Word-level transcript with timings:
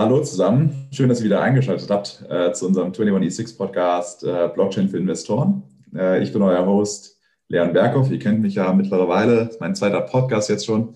Hallo 0.00 0.22
zusammen, 0.22 0.86
schön, 0.92 1.08
dass 1.08 1.18
ihr 1.18 1.24
wieder 1.24 1.40
eingeschaltet 1.40 1.90
habt 1.90 2.24
äh, 2.30 2.52
zu 2.52 2.68
unserem 2.68 2.92
21E6 2.92 3.56
Podcast 3.56 4.22
äh, 4.22 4.48
Blockchain 4.54 4.88
für 4.88 4.96
Investoren. 4.96 5.64
Äh, 5.92 6.22
ich 6.22 6.32
bin 6.32 6.40
euer 6.40 6.64
Host 6.64 7.18
Leon 7.48 7.72
Berghoff, 7.72 8.08
ihr 8.08 8.20
kennt 8.20 8.40
mich 8.40 8.54
ja 8.54 8.72
mittlerweile, 8.72 9.50
mein 9.58 9.74
zweiter 9.74 10.02
Podcast 10.02 10.50
jetzt 10.50 10.66
schon. 10.66 10.94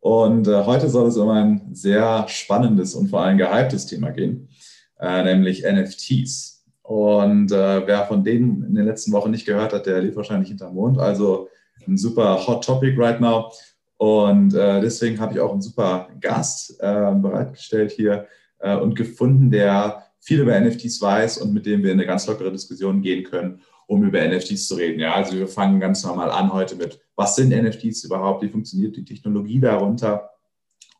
Und 0.00 0.48
äh, 0.48 0.66
heute 0.66 0.90
soll 0.90 1.08
es 1.08 1.16
um 1.16 1.30
ein 1.30 1.70
sehr 1.72 2.26
spannendes 2.28 2.94
und 2.94 3.08
vor 3.08 3.22
allem 3.22 3.38
gehyptes 3.38 3.86
Thema 3.86 4.10
gehen, 4.10 4.50
äh, 5.00 5.22
nämlich 5.22 5.64
NFTs. 5.64 6.66
Und 6.82 7.52
äh, 7.52 7.86
wer 7.86 8.04
von 8.04 8.22
denen 8.22 8.64
in 8.64 8.74
den 8.74 8.84
letzten 8.84 9.12
Wochen 9.12 9.30
nicht 9.30 9.46
gehört 9.46 9.72
hat, 9.72 9.86
der 9.86 10.02
lebt 10.02 10.16
wahrscheinlich 10.16 10.50
hinterm 10.50 10.74
Mond. 10.74 10.98
Also 10.98 11.48
ein 11.88 11.96
super 11.96 12.46
hot 12.46 12.66
topic 12.66 12.98
right 12.98 13.18
now. 13.18 13.50
Und 13.96 14.52
deswegen 14.52 15.20
habe 15.20 15.32
ich 15.32 15.38
auch 15.38 15.52
einen 15.52 15.62
super 15.62 16.08
Gast 16.20 16.76
bereitgestellt 16.80 17.92
hier, 17.92 18.26
äh, 18.62 18.76
und 18.76 18.94
gefunden, 18.94 19.50
der 19.50 20.06
viel 20.20 20.40
über 20.40 20.58
NFTs 20.58 21.02
weiß 21.02 21.38
und 21.38 21.52
mit 21.52 21.66
dem 21.66 21.82
wir 21.82 21.92
in 21.92 21.98
eine 21.98 22.06
ganz 22.06 22.26
lockere 22.26 22.52
Diskussion 22.52 23.02
gehen 23.02 23.24
können, 23.24 23.60
um 23.86 24.04
über 24.04 24.26
NFTs 24.26 24.68
zu 24.68 24.76
reden. 24.76 25.00
Ja, 25.00 25.14
also 25.14 25.36
wir 25.36 25.48
fangen 25.48 25.80
ganz 25.80 26.04
normal 26.04 26.30
an 26.30 26.52
heute 26.52 26.76
mit, 26.76 27.00
was 27.16 27.36
sind 27.36 27.50
NFTs 27.50 28.04
überhaupt, 28.04 28.42
wie 28.42 28.48
funktioniert 28.48 28.96
die 28.96 29.04
Technologie 29.04 29.60
darunter 29.60 30.30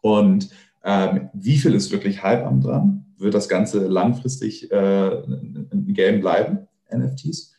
und 0.01 0.51
ähm, 0.85 1.31
wie 1.33 1.57
viel 1.57 1.75
ist 1.75 1.93
wirklich 1.93 2.23
Hype 2.23 2.45
am 2.45 2.61
dran? 2.61 3.07
Wird 3.17 3.35
das 3.35 3.49
Ganze 3.49 3.87
langfristig 3.87 4.71
äh, 4.73 5.23
ein 5.23 5.95
Game 5.95 6.21
bleiben, 6.21 6.67
NFTs? 6.93 7.55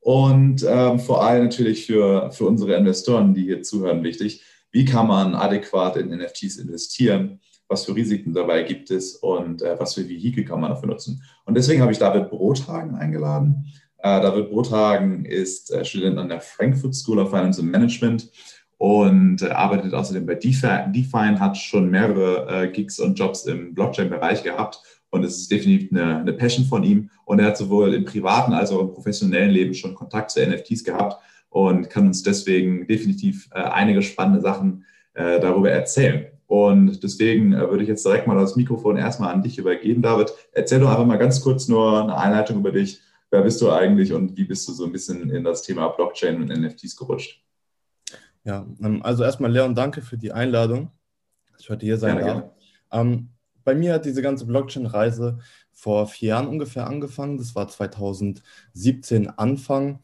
Und 0.00 0.64
ähm, 0.66 0.98
vor 0.98 1.22
allem 1.22 1.44
natürlich 1.44 1.86
für, 1.86 2.32
für 2.32 2.46
unsere 2.46 2.74
Investoren, 2.74 3.34
die 3.34 3.44
hier 3.44 3.62
zuhören, 3.62 4.02
wichtig, 4.02 4.42
wie 4.70 4.86
kann 4.86 5.06
man 5.06 5.34
adäquat 5.34 5.98
in 5.98 6.08
NFTs 6.08 6.56
investieren? 6.56 7.40
Was 7.72 7.86
für 7.86 7.96
Risiken 7.96 8.34
dabei 8.34 8.62
gibt 8.62 8.90
es 8.90 9.16
und 9.16 9.62
äh, 9.62 9.78
was 9.80 9.94
für 9.94 10.08
Vehikel 10.08 10.44
kann 10.44 10.60
man 10.60 10.70
dafür 10.70 10.88
nutzen. 10.88 11.22
Und 11.44 11.56
deswegen 11.56 11.80
habe 11.80 11.90
ich 11.90 11.98
David 11.98 12.30
Brothagen 12.30 12.94
eingeladen. 12.94 13.66
Äh, 13.98 14.20
David 14.20 14.50
Brothagen 14.50 15.24
ist 15.24 15.72
äh, 15.72 15.84
Student 15.84 16.18
an 16.18 16.28
der 16.28 16.40
Frankfurt 16.40 16.94
School 16.94 17.18
of 17.18 17.30
Finance 17.30 17.60
and 17.60 17.70
Management 17.70 18.30
und 18.76 19.42
äh, 19.42 19.48
arbeitet 19.48 19.94
außerdem 19.94 20.26
bei 20.26 20.34
Define, 20.34 21.40
hat 21.40 21.56
schon 21.56 21.90
mehrere 21.90 22.64
äh, 22.64 22.68
Gigs 22.68 23.00
und 23.00 23.18
Jobs 23.18 23.46
im 23.46 23.74
Blockchain-Bereich 23.74 24.42
gehabt 24.42 24.82
und 25.10 25.24
es 25.24 25.38
ist 25.38 25.50
definitiv 25.50 25.92
eine, 25.92 26.18
eine, 26.18 26.32
Passion 26.32 26.64
von 26.66 26.82
ihm. 26.82 27.10
Und 27.24 27.38
er 27.38 27.46
hat 27.46 27.56
sowohl 27.56 27.94
im 27.94 28.04
privaten 28.04 28.52
als 28.52 28.70
auch 28.72 28.80
im 28.80 28.92
professionellen 28.92 29.50
Leben 29.50 29.72
schon 29.74 29.94
Kontakt 29.94 30.30
zu 30.30 30.44
NFTs 30.44 30.84
gehabt 30.84 31.22
und 31.48 31.88
kann 31.90 32.06
uns 32.06 32.22
deswegen 32.22 32.86
definitiv 32.86 33.48
äh, 33.52 33.60
einige 33.60 34.02
spannende 34.02 34.40
Sachen 34.40 34.84
darüber 35.14 35.70
erzählen. 35.70 36.31
Und 36.52 37.02
deswegen 37.02 37.54
äh, 37.54 37.60
würde 37.70 37.82
ich 37.82 37.88
jetzt 37.88 38.04
direkt 38.04 38.26
mal 38.26 38.36
das 38.36 38.56
Mikrofon 38.56 38.98
erstmal 38.98 39.32
an 39.32 39.42
dich 39.42 39.56
übergeben, 39.56 40.02
David. 40.02 40.34
Erzähl 40.52 40.80
doch 40.80 40.90
einfach 40.90 41.06
mal 41.06 41.16
ganz 41.16 41.40
kurz 41.40 41.66
nur 41.66 42.02
eine 42.02 42.14
Einleitung 42.14 42.58
über 42.58 42.70
dich. 42.70 43.00
Wer 43.30 43.40
bist 43.40 43.62
du 43.62 43.70
eigentlich 43.70 44.12
und 44.12 44.36
wie 44.36 44.44
bist 44.44 44.68
du 44.68 44.72
so 44.72 44.84
ein 44.84 44.92
bisschen 44.92 45.30
in 45.30 45.44
das 45.44 45.62
Thema 45.62 45.88
Blockchain 45.88 46.42
und 46.42 46.48
NFTs 46.50 46.94
gerutscht? 46.94 47.42
Ja, 48.44 48.66
ähm, 48.82 49.02
also 49.02 49.24
erstmal 49.24 49.50
Leon, 49.50 49.74
danke 49.74 50.02
für 50.02 50.18
die 50.18 50.32
Einladung, 50.32 50.90
ich 51.58 51.70
heute 51.70 51.86
hier 51.86 51.96
sein 51.96 52.18
darf. 52.18 52.44
Ähm, 52.92 53.30
bei 53.64 53.74
mir 53.74 53.94
hat 53.94 54.04
diese 54.04 54.20
ganze 54.20 54.44
Blockchain-Reise 54.44 55.38
vor 55.72 56.06
vier 56.06 56.28
Jahren 56.28 56.48
ungefähr 56.48 56.86
angefangen. 56.86 57.38
Das 57.38 57.54
war 57.54 57.66
2017 57.66 59.30
Anfang. 59.38 60.00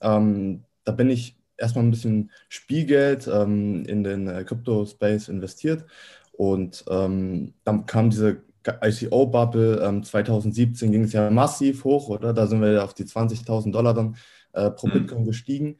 Ähm, 0.00 0.62
da 0.84 0.92
bin 0.92 1.10
ich 1.10 1.37
erstmal 1.58 1.84
ein 1.84 1.90
bisschen 1.90 2.30
Spielgeld 2.48 3.28
ähm, 3.28 3.84
in 3.84 4.04
den 4.04 4.28
äh, 4.28 4.44
Crypto-Space 4.44 5.28
investiert 5.28 5.84
und 6.32 6.84
ähm, 6.88 7.54
dann 7.64 7.84
kam 7.86 8.10
diese 8.10 8.42
ICO-Bubble. 8.82 9.82
Ähm, 9.82 10.02
2017 10.02 10.92
ging 10.92 11.04
es 11.04 11.12
ja 11.12 11.30
massiv 11.30 11.84
hoch, 11.84 12.08
oder? 12.08 12.32
Da 12.32 12.46
sind 12.46 12.60
wir 12.60 12.84
auf 12.84 12.94
die 12.94 13.04
20.000 13.04 13.72
Dollar 13.72 13.94
dann 13.94 14.16
äh, 14.52 14.70
pro 14.70 14.86
mhm. 14.86 14.92
Bitcoin 14.92 15.24
gestiegen. 15.24 15.78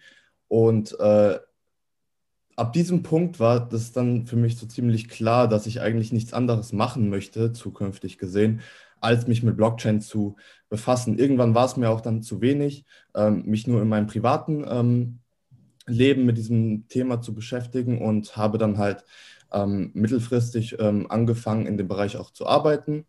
Und 0.48 0.98
äh, 0.98 1.38
ab 2.56 2.72
diesem 2.72 3.02
Punkt 3.02 3.38
war 3.38 3.68
das 3.68 3.92
dann 3.92 4.26
für 4.26 4.36
mich 4.36 4.56
so 4.56 4.66
ziemlich 4.66 5.08
klar, 5.08 5.48
dass 5.48 5.66
ich 5.66 5.80
eigentlich 5.80 6.12
nichts 6.12 6.32
anderes 6.32 6.72
machen 6.72 7.08
möchte, 7.08 7.52
zukünftig 7.52 8.18
gesehen, 8.18 8.60
als 9.00 9.28
mich 9.28 9.42
mit 9.42 9.56
Blockchain 9.56 10.00
zu 10.00 10.36
befassen. 10.68 11.18
Irgendwann 11.18 11.54
war 11.54 11.66
es 11.66 11.76
mir 11.76 11.90
auch 11.90 12.00
dann 12.00 12.22
zu 12.22 12.40
wenig, 12.40 12.84
ähm, 13.14 13.44
mich 13.46 13.66
nur 13.66 13.80
in 13.80 13.88
meinem 13.88 14.08
privaten 14.08 14.64
ähm, 14.68 15.20
Leben 15.88 16.24
mit 16.24 16.38
diesem 16.38 16.86
Thema 16.88 17.20
zu 17.20 17.34
beschäftigen 17.34 18.00
und 18.00 18.36
habe 18.36 18.58
dann 18.58 18.78
halt 18.78 19.04
ähm, 19.52 19.90
mittelfristig 19.94 20.76
ähm, 20.78 21.10
angefangen, 21.10 21.66
in 21.66 21.76
dem 21.76 21.88
Bereich 21.88 22.16
auch 22.16 22.30
zu 22.30 22.46
arbeiten. 22.46 23.04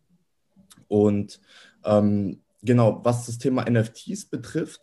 Und 0.88 1.40
ähm, 1.84 2.40
genau, 2.62 3.00
was 3.04 3.26
das 3.26 3.38
Thema 3.38 3.68
NFTs 3.68 4.26
betrifft, 4.26 4.80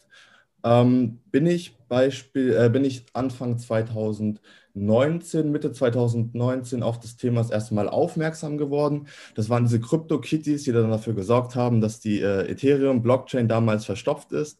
ähm, 0.63 1.19
bin 1.31 1.46
ich 1.46 1.78
Beispiel, 1.88 2.53
äh, 2.53 2.69
bin 2.69 2.84
ich 2.84 3.06
Anfang 3.13 3.58
2019, 3.58 5.52
Mitte 5.52 5.72
2019 5.72 6.84
auf 6.84 7.00
das 7.00 7.16
Thema 7.16 7.41
das 7.41 7.52
erste 7.52 7.74
Mal 7.75 7.88
aufmerksam 7.88 8.58
geworden. 8.58 9.08
Das 9.35 9.50
waren 9.50 9.64
diese 9.66 9.79
Crypto-Kitties, 9.79 10.64
die 10.64 10.72
dann 10.72 10.90
dafür 10.90 11.14
gesorgt 11.14 11.56
haben, 11.56 11.79
dass 11.81 12.00
die 12.00 12.22
äh, 12.22 12.50
Ethereum-Blockchain 12.52 13.47
damals 13.47 13.85
verstopft 13.85 14.31
ist. 14.31 14.59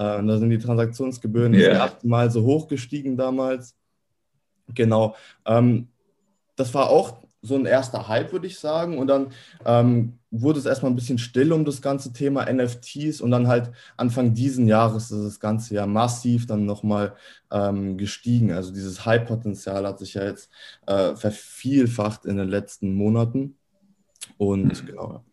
Äh, 0.00 0.24
da 0.24 0.38
sind 0.38 0.48
die 0.48 0.58
Transaktionsgebühren 0.58 1.52
yeah. 1.52 1.68
das 1.68 1.78
erste 1.78 2.08
Mal 2.08 2.30
so 2.30 2.42
hoch 2.42 2.68
gestiegen 2.68 3.18
damals. 3.18 3.76
Genau. 4.74 5.14
Ähm, 5.44 5.88
das 6.56 6.72
war 6.72 6.88
auch 6.88 7.18
so 7.42 7.54
ein 7.54 7.66
erster 7.66 8.08
Hype, 8.08 8.32
würde 8.32 8.46
ich 8.46 8.58
sagen. 8.58 8.96
Und 8.96 9.08
dann 9.08 9.28
ähm, 9.66 10.14
wurde 10.30 10.58
es 10.58 10.64
erstmal 10.64 10.90
ein 10.90 10.96
bisschen 10.96 11.18
still 11.18 11.52
um 11.52 11.66
das 11.66 11.82
ganze 11.82 12.14
Thema 12.14 12.50
NFTs 12.50 13.20
und 13.20 13.30
dann 13.30 13.46
halt 13.46 13.72
Anfang 13.98 14.32
diesen 14.32 14.66
Jahres 14.66 15.10
ist 15.10 15.24
das 15.24 15.40
ganze 15.40 15.74
ja 15.74 15.86
massiv 15.86 16.46
dann 16.46 16.64
nochmal 16.64 17.14
ähm, 17.50 17.98
gestiegen. 17.98 18.52
Also 18.52 18.72
dieses 18.72 19.04
Hype-Potenzial 19.04 19.86
hat 19.86 19.98
sich 19.98 20.14
ja 20.14 20.24
jetzt 20.24 20.50
äh, 20.86 21.14
vervielfacht 21.14 22.24
in 22.24 22.38
den 22.38 22.48
letzten 22.48 22.94
Monaten. 22.94 23.56
Und 24.38 24.82
mhm. 24.82 24.86
genau. 24.86 25.24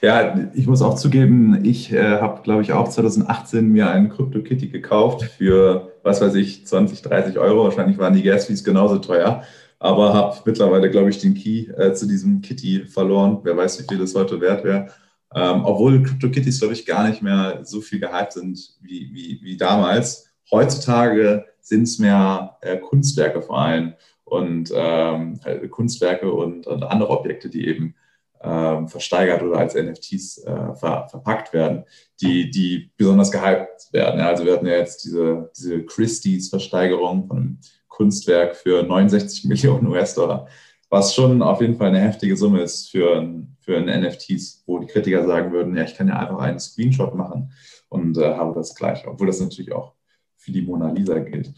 Ja, 0.00 0.50
ich 0.54 0.66
muss 0.66 0.80
auch 0.80 0.94
zugeben, 0.94 1.64
ich 1.64 1.92
äh, 1.92 2.18
habe, 2.20 2.42
glaube 2.42 2.62
ich, 2.62 2.72
auch 2.72 2.88
2018 2.88 3.68
mir 3.68 3.90
einen 3.90 4.08
CryptoKitty 4.08 4.68
gekauft 4.68 5.22
für, 5.24 5.92
was 6.02 6.20
weiß 6.22 6.34
ich, 6.36 6.66
20, 6.66 7.02
30 7.02 7.38
Euro. 7.38 7.64
Wahrscheinlich 7.64 7.98
waren 7.98 8.14
die 8.14 8.22
Gas-Fees 8.22 8.64
genauso 8.64 8.98
teuer. 8.98 9.42
Aber 9.78 10.14
habe 10.14 10.36
mittlerweile, 10.44 10.90
glaube 10.90 11.10
ich, 11.10 11.18
den 11.18 11.34
Key 11.34 11.66
äh, 11.76 11.92
zu 11.94 12.06
diesem 12.06 12.40
Kitty 12.40 12.86
verloren. 12.86 13.40
Wer 13.42 13.56
weiß, 13.56 13.80
wie 13.80 13.86
viel 13.88 13.98
das 13.98 14.14
heute 14.14 14.40
wert 14.40 14.64
wäre. 14.64 14.88
Ähm, 15.34 15.64
obwohl 15.64 16.02
CryptoKitties, 16.02 16.60
glaube 16.60 16.74
ich, 16.74 16.86
gar 16.86 17.06
nicht 17.08 17.22
mehr 17.22 17.60
so 17.62 17.80
viel 17.80 18.00
gehypt 18.00 18.32
sind 18.32 18.58
wie, 18.80 19.10
wie, 19.12 19.40
wie 19.42 19.56
damals. 19.56 20.32
Heutzutage 20.50 21.44
sind 21.60 21.84
es 21.84 21.98
mehr 21.98 22.56
äh, 22.62 22.78
Kunstwerke 22.78 23.42
vor 23.42 23.58
allem 23.58 23.94
und 24.24 24.72
ähm, 24.74 25.38
Kunstwerke 25.70 26.32
und, 26.32 26.66
und 26.66 26.82
andere 26.82 27.10
Objekte, 27.10 27.48
die 27.48 27.66
eben 27.66 27.94
äh, 28.40 28.86
versteigert 28.86 29.42
oder 29.42 29.58
als 29.58 29.74
NFTs 29.74 30.38
äh, 30.38 30.74
ver 30.74 31.06
verpackt 31.08 31.52
werden, 31.52 31.84
die, 32.20 32.50
die 32.50 32.90
besonders 32.96 33.30
gehypt 33.30 33.92
werden. 33.92 34.20
Also 34.20 34.44
wir 34.44 34.54
hatten 34.54 34.66
ja 34.66 34.76
jetzt 34.76 35.04
diese, 35.04 35.50
diese 35.56 35.84
Christie's 35.84 36.48
Versteigerung 36.48 37.26
von 37.26 37.36
einem 37.36 37.58
Kunstwerk 37.88 38.56
für 38.56 38.82
69 38.82 39.44
Millionen 39.44 39.86
US-Dollar, 39.88 40.48
was 40.88 41.14
schon 41.14 41.42
auf 41.42 41.60
jeden 41.60 41.76
Fall 41.76 41.88
eine 41.88 42.00
heftige 42.00 42.36
Summe 42.36 42.62
ist 42.62 42.90
für, 42.90 43.20
ein, 43.20 43.56
für 43.60 43.76
ein 43.76 44.02
NFTs, 44.02 44.64
wo 44.66 44.78
die 44.78 44.86
Kritiker 44.86 45.26
sagen 45.26 45.52
würden, 45.52 45.76
ja, 45.76 45.84
ich 45.84 45.94
kann 45.94 46.08
ja 46.08 46.18
einfach 46.18 46.38
einen 46.38 46.58
Screenshot 46.58 47.14
machen 47.14 47.52
und 47.88 48.16
äh, 48.16 48.34
habe 48.34 48.54
das 48.54 48.74
gleich, 48.74 49.06
obwohl 49.06 49.26
das 49.26 49.40
natürlich 49.40 49.72
auch 49.72 49.92
für 50.36 50.52
die 50.52 50.62
Mona 50.62 50.90
Lisa 50.90 51.18
gilt. 51.18 51.52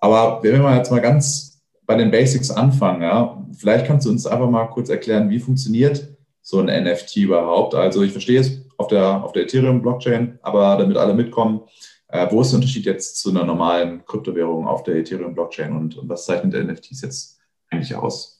Aber 0.00 0.42
wenn 0.42 0.60
wir 0.60 0.76
jetzt 0.76 0.90
mal 0.90 1.00
ganz 1.00 1.62
bei 1.86 1.96
den 1.96 2.10
Basics 2.10 2.50
anfangen, 2.50 3.02
ja, 3.02 3.42
vielleicht 3.56 3.86
kannst 3.86 4.06
du 4.06 4.10
uns 4.10 4.26
einfach 4.26 4.50
mal 4.50 4.66
kurz 4.66 4.90
erklären, 4.90 5.30
wie 5.30 5.38
funktioniert 5.38 6.15
so 6.46 6.60
ein 6.60 6.66
NFT 6.66 7.16
überhaupt? 7.16 7.74
Also 7.74 8.02
ich 8.02 8.12
verstehe 8.12 8.38
es 8.38 8.62
auf 8.76 8.86
der, 8.86 9.24
auf 9.24 9.32
der 9.32 9.42
Ethereum-Blockchain, 9.42 10.38
aber 10.42 10.76
damit 10.76 10.96
alle 10.96 11.12
mitkommen, 11.12 11.62
äh, 12.06 12.28
wo 12.30 12.40
ist 12.40 12.52
der 12.52 12.58
Unterschied 12.58 12.86
jetzt 12.86 13.20
zu 13.20 13.30
einer 13.30 13.44
normalen 13.44 14.04
Kryptowährung 14.04 14.68
auf 14.68 14.84
der 14.84 14.94
Ethereum-Blockchain 14.94 15.76
und, 15.76 15.96
und 15.96 16.08
was 16.08 16.24
zeichnet 16.24 16.54
NFTs 16.54 17.02
jetzt 17.02 17.40
eigentlich 17.68 17.96
aus? 17.96 18.35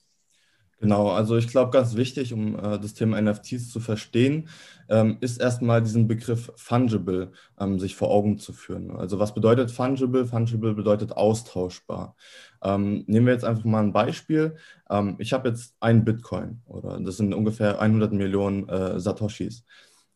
Genau, 0.78 1.08
also 1.08 1.38
ich 1.38 1.48
glaube, 1.48 1.70
ganz 1.70 1.96
wichtig, 1.96 2.34
um 2.34 2.54
äh, 2.58 2.78
das 2.78 2.92
Thema 2.92 3.16
NFTs 3.18 3.70
zu 3.70 3.80
verstehen, 3.80 4.48
ähm, 4.90 5.16
ist 5.20 5.40
erstmal 5.40 5.80
diesen 5.82 6.06
Begriff 6.06 6.52
fungible 6.56 7.32
ähm, 7.58 7.78
sich 7.80 7.96
vor 7.96 8.10
Augen 8.10 8.36
zu 8.38 8.52
führen. 8.52 8.90
Also 8.90 9.18
was 9.18 9.32
bedeutet 9.32 9.70
fungible? 9.70 10.26
Fungible 10.26 10.74
bedeutet 10.74 11.12
austauschbar. 11.12 12.14
Ähm, 12.62 13.04
nehmen 13.06 13.24
wir 13.26 13.32
jetzt 13.32 13.44
einfach 13.46 13.64
mal 13.64 13.82
ein 13.82 13.92
Beispiel. 13.94 14.56
Ähm, 14.90 15.16
ich 15.18 15.32
habe 15.32 15.48
jetzt 15.48 15.74
einen 15.80 16.04
Bitcoin 16.04 16.60
oder 16.66 17.00
das 17.00 17.16
sind 17.16 17.32
ungefähr 17.32 17.80
100 17.80 18.12
Millionen 18.12 18.68
äh, 18.68 19.00
Satoshis 19.00 19.64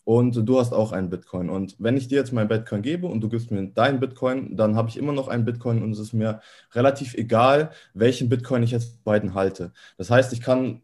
und 0.05 0.49
du 0.49 0.58
hast 0.58 0.73
auch 0.73 0.93
einen 0.93 1.11
Bitcoin. 1.11 1.50
Und 1.50 1.76
wenn 1.79 1.97
ich 1.97 2.08
dir 2.08 2.19
jetzt 2.19 2.32
mein 2.32 2.49
Bitcoin 2.49 2.82
gebe 2.82 3.06
und 3.06 3.20
du 3.20 3.29
gibst 3.29 3.50
mir 3.50 3.67
deinen 3.69 4.00
Bitcoin, 4.00 4.56
dann 4.56 4.75
habe 4.76 4.88
ich 4.88 4.97
immer 4.97 5.12
noch 5.12 5.29
einen 5.29 5.44
Bitcoin 5.44 5.82
und 5.82 5.93
es 5.93 5.99
ist 5.99 6.12
mir 6.12 6.41
relativ 6.73 7.14
egal, 7.14 7.70
welchen 7.94 8.29
Bitcoin 8.29 8.62
ich 8.62 8.70
jetzt 8.73 9.05
beiden 9.05 9.35
halte. 9.35 9.73
Das 9.99 10.11
heißt, 10.11 10.32
ich 10.32 10.41
kann 10.41 10.82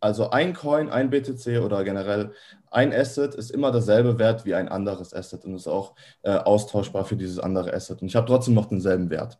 Also 0.00 0.30
ein 0.30 0.52
Coin, 0.52 0.90
ein 0.90 1.08
BTC 1.08 1.62
oder 1.64 1.82
generell 1.82 2.32
ein 2.70 2.92
Asset 2.92 3.34
ist 3.34 3.50
immer 3.50 3.70
dasselbe 3.72 4.18
Wert 4.18 4.44
wie 4.44 4.54
ein 4.54 4.68
anderes 4.68 5.14
Asset 5.14 5.44
und 5.46 5.54
ist 5.54 5.66
auch 5.66 5.94
äh, 6.22 6.36
austauschbar 6.36 7.04
für 7.06 7.16
dieses 7.16 7.38
andere 7.38 7.72
Asset. 7.72 8.02
Und 8.02 8.08
ich 8.08 8.16
habe 8.16 8.26
trotzdem 8.26 8.54
noch 8.54 8.66
denselben 8.66 9.08
Wert. 9.08 9.38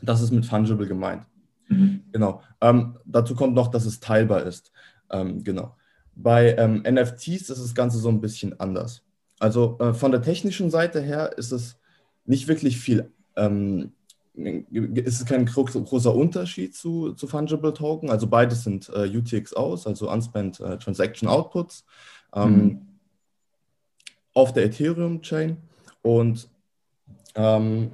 Das 0.00 0.22
ist 0.22 0.32
mit 0.32 0.46
Fungible 0.46 0.86
gemeint. 0.86 1.26
Mhm. 1.68 2.04
Genau. 2.12 2.40
Ähm, 2.60 2.96
dazu 3.04 3.34
kommt 3.34 3.54
noch, 3.54 3.68
dass 3.68 3.84
es 3.84 4.00
teilbar 4.00 4.44
ist. 4.44 4.72
Ähm, 5.10 5.44
genau. 5.44 5.76
Bei 6.14 6.54
ähm, 6.56 6.82
NFTs 6.82 7.50
ist 7.50 7.62
das 7.62 7.74
Ganze 7.74 7.98
so 7.98 8.08
ein 8.08 8.20
bisschen 8.20 8.58
anders. 8.60 9.02
Also 9.38 9.78
äh, 9.80 9.94
von 9.94 10.12
der 10.12 10.22
technischen 10.22 10.70
Seite 10.70 11.00
her 11.00 11.36
ist 11.36 11.52
es 11.52 11.78
nicht 12.24 12.48
wirklich 12.48 12.78
viel 12.78 13.10
ähm, 13.36 13.92
ist 14.34 15.20
es 15.20 15.26
kein 15.26 15.44
großer 15.44 16.14
Unterschied 16.14 16.74
zu, 16.74 17.12
zu 17.12 17.26
Fungible 17.26 17.74
Token. 17.74 18.10
Also 18.10 18.26
beides 18.26 18.64
sind 18.64 18.90
äh, 18.94 19.06
UTXOs, 19.06 19.86
also 19.86 20.10
Unspent 20.10 20.58
äh, 20.60 20.78
Transaction 20.78 21.28
Outputs, 21.28 21.84
ähm, 22.34 22.56
mhm. 22.56 22.86
auf 24.32 24.52
der 24.54 24.64
Ethereum-Chain. 24.64 25.58
Und 26.00 26.48
ähm, 27.34 27.90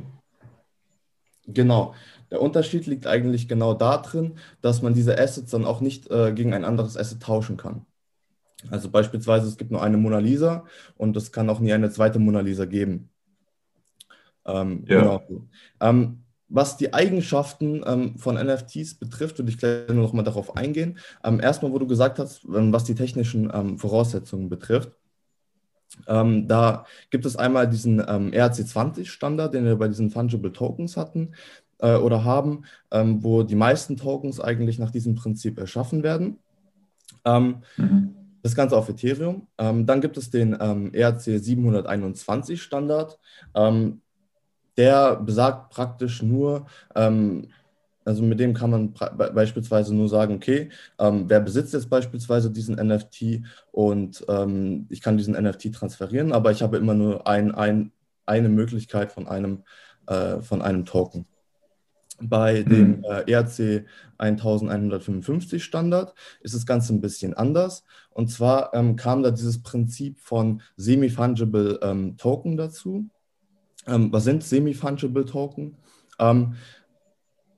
genau, 1.47 1.94
der 2.31 2.41
Unterschied 2.41 2.87
liegt 2.87 3.06
eigentlich 3.06 3.49
genau 3.49 3.75
darin, 3.75 4.38
dass 4.61 4.81
man 4.81 4.94
diese 4.94 5.19
Assets 5.19 5.50
dann 5.50 5.65
auch 5.65 5.81
nicht 5.81 6.09
äh, 6.11 6.32
gegen 6.32 6.55
ein 6.55 6.65
anderes 6.65 6.97
Asset 6.97 7.20
tauschen 7.20 7.56
kann. 7.56 7.85
Also 8.70 8.90
beispielsweise, 8.90 9.46
es 9.46 9.56
gibt 9.56 9.70
nur 9.70 9.82
eine 9.82 9.96
Mona 9.96 10.19
Lisa 10.19 10.64
und 10.96 11.16
es 11.16 11.32
kann 11.32 11.49
auch 11.49 11.60
nie 11.60 11.72
eine 11.72 11.90
zweite 11.90 12.19
Mona 12.19 12.40
Lisa 12.40 12.64
geben. 12.64 13.10
Ähm, 14.44 14.84
ja. 14.87 15.00
Genau. 15.00 15.22
Ähm, 15.81 16.25
was 16.49 16.78
die 16.78 16.94
Eigenschaften 16.94 17.82
ähm, 17.87 18.19
von 18.19 18.37
NFTs 18.37 18.94
betrifft, 18.94 19.38
würde 19.38 19.50
ich 19.50 19.58
gleich 19.58 19.88
noch 19.88 20.14
mal 20.14 20.22
darauf 20.22 20.56
eingehen. 20.56 20.99
Ähm, 21.22 21.40
erstmal, 21.40 21.72
wo 21.72 21.78
du 21.78 21.87
gesagt 21.87 22.19
hast, 22.19 22.44
ähm, 22.44 22.72
was 22.72 22.84
die 22.84 22.94
technischen 22.94 23.50
ähm, 23.52 23.78
Voraussetzungen 23.78 24.49
betrifft. 24.49 24.93
Ähm, 26.06 26.49
da 26.49 26.87
gibt 27.10 27.26
es 27.26 27.37
einmal 27.37 27.69
diesen 27.69 27.99
ähm, 28.00 28.31
ERC20-Standard, 28.31 29.52
den 29.52 29.64
wir 29.64 29.76
bei 29.76 29.88
diesen 29.88 30.10
Fungible 30.10 30.52
Tokens 30.52 30.96
hatten 30.96 31.34
äh, 31.78 31.96
oder 31.96 32.25
haben, 32.25 32.64
wo 32.90 33.43
die 33.43 33.55
meisten 33.55 33.96
Tokens 33.96 34.40
eigentlich 34.40 34.78
nach 34.78 34.90
diesem 34.90 35.14
Prinzip 35.14 35.58
erschaffen 35.58 36.02
werden. 36.02 36.38
Mhm. 37.25 38.14
Das 38.49 38.56
Ganze 38.56 38.77
auf 38.79 38.89
Ethereum. 38.89 39.47
dann 39.59 40.00
gibt 40.00 40.17
es 40.17 40.31
den 40.31 40.55
ERC 40.55 41.21
721 41.21 42.62
Standard 42.62 43.19
der 44.79 45.17
besagt 45.17 45.71
praktisch 45.71 46.23
nur, 46.23 46.67
ähm, 46.95 47.49
also 48.05 48.23
mit 48.23 48.41
dem 48.41 48.55
kann 48.55 48.71
man 48.71 48.95
beispielsweise 49.35 49.95
nur 49.95 50.09
sagen, 50.09 50.37
okay, 50.37 50.71
ähm, 50.99 51.25
wer 51.29 51.41
besitzt 51.41 51.75
jetzt 51.75 51.91
beispielsweise 51.91 52.50
diesen 52.50 52.77
NFT 52.77 53.43
und 53.73 54.25
ähm, 54.29 54.87
ich 54.89 55.03
kann 55.03 55.19
diesen 55.19 55.35
NFT 55.35 55.75
transferieren, 55.75 56.33
aber 56.33 56.53
ich 56.53 56.62
habe 56.62 56.79
immer 56.79 56.94
nur 56.94 57.27
ein, 57.27 57.55
ein, 57.55 57.93
eine 58.25 58.49
Möglichkeit 58.49 59.12
von 59.12 59.27
einem, 59.27 59.65
äh, 60.06 60.41
von 60.41 60.62
einem 60.62 60.87
Token. 60.87 61.27
Bei 62.20 62.65
mhm. 62.65 62.69
dem 62.69 63.05
äh, 63.05 63.31
ERC 63.31 63.87
1155 64.19 65.62
Standard 65.62 66.15
ist 66.41 66.55
das 66.55 66.67
Ganze 66.67 66.93
ein 66.93 67.00
bisschen 67.00 67.35
anders. 67.35 67.85
Und 68.11 68.29
zwar 68.29 68.75
ähm, 68.75 68.97
kam 68.97 69.23
da 69.23 69.31
dieses 69.31 69.62
Prinzip 69.62 70.19
von 70.19 70.62
Semi-Fungible 70.76 71.79
ähm, 71.82 72.17
Token 72.17 72.56
dazu. 72.56 73.09
Ähm, 73.87 74.12
was 74.12 74.25
sind 74.25 74.43
Semi-Fungible 74.43 75.25
Token? 75.25 75.76
Ähm, 76.19 76.55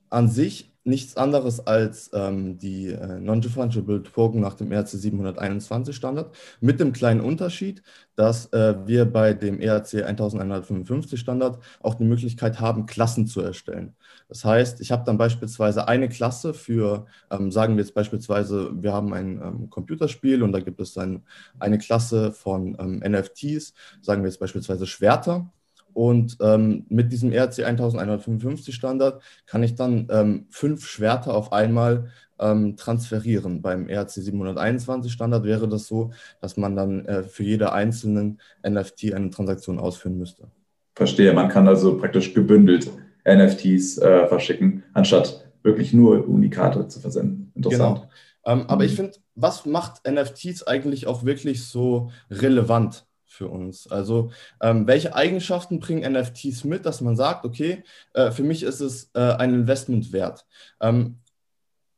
an 0.09 0.27
sich 0.27 0.70
nichts 0.83 1.15
anderes 1.15 1.65
als 1.67 2.09
ähm, 2.13 2.57
die 2.57 2.87
äh, 2.87 3.19
Non-Fungible 3.19 4.03
Token 4.03 4.41
nach 4.41 4.55
dem 4.55 4.71
ERC 4.71 4.87
721 4.87 5.95
Standard, 5.95 6.35
mit 6.59 6.79
dem 6.79 6.91
kleinen 6.91 7.21
Unterschied, 7.21 7.83
dass 8.15 8.51
äh, 8.53 8.75
wir 8.85 9.05
bei 9.05 9.33
dem 9.33 9.59
ERC 9.59 10.05
1155 10.05 11.19
Standard 11.19 11.59
auch 11.81 11.95
die 11.95 12.03
Möglichkeit 12.03 12.59
haben, 12.59 12.85
Klassen 12.87 13.27
zu 13.27 13.41
erstellen. 13.41 13.95
Das 14.27 14.43
heißt, 14.43 14.81
ich 14.81 14.91
habe 14.91 15.03
dann 15.05 15.17
beispielsweise 15.17 15.87
eine 15.87 16.09
Klasse 16.09 16.53
für, 16.53 17.05
ähm, 17.29 17.51
sagen 17.51 17.75
wir 17.75 17.83
jetzt 17.83 17.93
beispielsweise, 17.93 18.71
wir 18.73 18.93
haben 18.93 19.13
ein 19.13 19.41
ähm, 19.41 19.69
Computerspiel 19.69 20.41
und 20.41 20.51
da 20.51 20.59
gibt 20.59 20.79
es 20.79 20.93
dann 20.93 21.23
eine 21.59 21.77
Klasse 21.77 22.31
von 22.31 22.75
ähm, 22.79 23.03
NFTs, 23.05 23.73
sagen 24.01 24.23
wir 24.23 24.29
jetzt 24.29 24.39
beispielsweise 24.39 24.87
Schwerter. 24.87 25.51
Und 25.93 26.37
ähm, 26.41 26.85
mit 26.89 27.11
diesem 27.11 27.31
ERC 27.31 27.59
1155 27.59 28.73
Standard 28.73 29.21
kann 29.45 29.63
ich 29.63 29.75
dann 29.75 30.07
ähm, 30.09 30.45
fünf 30.49 30.85
Schwerter 30.85 31.33
auf 31.35 31.51
einmal 31.53 32.09
ähm, 32.39 32.75
transferieren. 32.75 33.61
Beim 33.61 33.87
ERC 33.87 34.09
721 34.11 35.11
Standard 35.11 35.43
wäre 35.43 35.67
das 35.67 35.87
so, 35.87 36.11
dass 36.41 36.57
man 36.57 36.75
dann 36.75 37.05
äh, 37.05 37.23
für 37.23 37.43
jede 37.43 37.71
einzelnen 37.71 38.39
NFT 38.67 39.13
eine 39.13 39.29
Transaktion 39.29 39.79
ausführen 39.79 40.17
müsste. 40.17 40.47
Verstehe, 40.95 41.33
man 41.33 41.47
kann 41.47 41.67
also 41.67 41.97
praktisch 41.97 42.33
gebündelt 42.33 42.91
NFTs 43.25 43.99
äh, 43.99 44.27
verschicken, 44.27 44.83
anstatt 44.93 45.45
wirklich 45.63 45.93
nur 45.93 46.27
Unikate 46.27 46.87
zu 46.87 46.99
versenden. 46.99 47.51
Interessant. 47.55 47.99
Genau. 47.99 48.09
Ähm, 48.45 48.65
aber 48.67 48.83
ich 48.83 48.93
mhm. 48.93 48.95
finde, 48.95 49.13
was 49.35 49.65
macht 49.65 50.01
NFTs 50.09 50.63
eigentlich 50.63 51.07
auch 51.07 51.23
wirklich 51.23 51.65
so 51.65 52.11
relevant? 52.29 53.05
Für 53.31 53.47
uns? 53.47 53.89
Also 53.89 54.31
ähm, 54.61 54.87
welche 54.87 55.15
Eigenschaften 55.15 55.79
bringen 55.79 56.11
NFTs 56.13 56.63
mit, 56.63 56.85
dass 56.85 57.01
man 57.01 57.15
sagt, 57.15 57.45
okay, 57.45 57.83
äh, 58.13 58.31
für 58.31 58.43
mich 58.43 58.63
ist 58.63 58.81
es 58.81 59.09
äh, 59.13 59.19
ein 59.19 59.53
Investment 59.53 60.11
wert? 60.11 60.45
Ähm, 60.79 61.17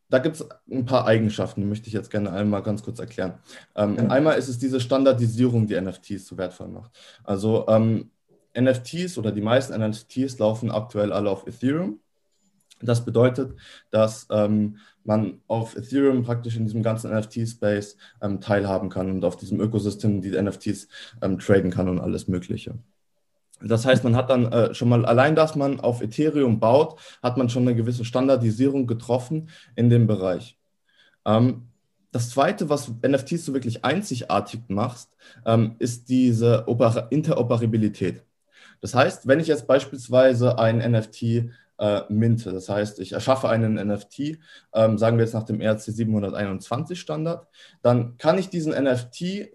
da 0.09 0.19
gibt 0.19 0.35
es 0.35 0.47
ein 0.71 0.85
paar 0.85 1.07
Eigenschaften, 1.07 1.61
die 1.61 1.67
möchte 1.67 1.87
ich 1.87 1.93
jetzt 1.93 2.11
gerne 2.11 2.31
einmal 2.31 2.61
ganz 2.61 2.83
kurz 2.83 2.99
erklären. 2.99 3.39
Ähm. 3.75 4.11
Einmal 4.11 4.37
ist 4.37 4.47
es 4.47 4.59
diese 4.59 4.79
Standardisierung, 4.79 5.65
die 5.65 5.79
NFTs 5.79 6.27
so 6.27 6.37
wertvoll 6.37 6.67
macht. 6.67 6.91
Also 7.23 7.65
ähm, 7.67 8.11
NFTs 8.55 9.17
oder 9.17 9.31
die 9.31 9.41
meisten 9.41 9.73
NFTs 9.75 10.37
laufen 10.37 10.69
aktuell 10.69 11.11
alle 11.11 11.31
auf 11.31 11.47
Ethereum. 11.47 11.99
Das 12.79 13.03
bedeutet, 13.03 13.57
dass 13.89 14.27
ähm, 14.29 14.77
man 15.05 15.41
auf 15.47 15.75
Ethereum 15.75 16.23
praktisch 16.23 16.55
in 16.55 16.65
diesem 16.65 16.83
ganzen 16.83 17.11
NFT-Space 17.11 17.97
ähm, 18.21 18.41
teilhaben 18.41 18.89
kann 18.89 19.09
und 19.11 19.25
auf 19.25 19.37
diesem 19.37 19.59
Ökosystem 19.59 20.21
die 20.21 20.31
NFTs 20.31 20.87
ähm, 21.21 21.39
traden 21.39 21.71
kann 21.71 21.89
und 21.89 21.99
alles 21.99 22.27
Mögliche. 22.27 22.75
Das 23.61 23.85
heißt, 23.85 24.03
man 24.03 24.15
hat 24.15 24.29
dann 24.29 24.51
äh, 24.51 24.73
schon 24.73 24.89
mal, 24.89 25.05
allein 25.05 25.35
dass 25.35 25.55
man 25.55 25.79
auf 25.79 26.01
Ethereum 26.01 26.59
baut, 26.59 26.99
hat 27.21 27.37
man 27.37 27.49
schon 27.49 27.63
eine 27.63 27.75
gewisse 27.75 28.03
Standardisierung 28.03 28.87
getroffen 28.87 29.49
in 29.75 29.89
dem 29.89 30.07
Bereich. 30.07 30.57
Ähm, 31.25 31.67
das 32.11 32.29
Zweite, 32.29 32.69
was 32.69 32.91
NFTs 33.01 33.45
so 33.45 33.53
wirklich 33.53 33.83
einzigartig 33.83 34.61
macht, 34.67 35.07
ähm, 35.45 35.75
ist 35.79 36.09
diese 36.09 36.65
Oper 36.67 37.07
Interoperabilität. 37.09 38.23
Das 38.81 38.93
heißt, 38.93 39.27
wenn 39.27 39.39
ich 39.39 39.47
jetzt 39.47 39.65
beispielsweise 39.65 40.59
ein 40.59 40.77
NFT 40.77 41.49
äh, 41.79 42.01
minte. 42.09 42.51
Das 42.51 42.69
heißt, 42.69 42.99
ich 42.99 43.13
erschaffe 43.13 43.49
einen 43.49 43.75
NFT, 43.75 44.39
ähm, 44.73 44.97
sagen 44.97 45.17
wir 45.17 45.25
jetzt 45.25 45.33
nach 45.33 45.43
dem 45.43 45.61
ERC 45.61 45.81
721 45.81 46.99
Standard, 46.99 47.47
dann 47.81 48.17
kann 48.17 48.37
ich 48.37 48.49
diesen 48.49 48.73
NFT 48.73 49.49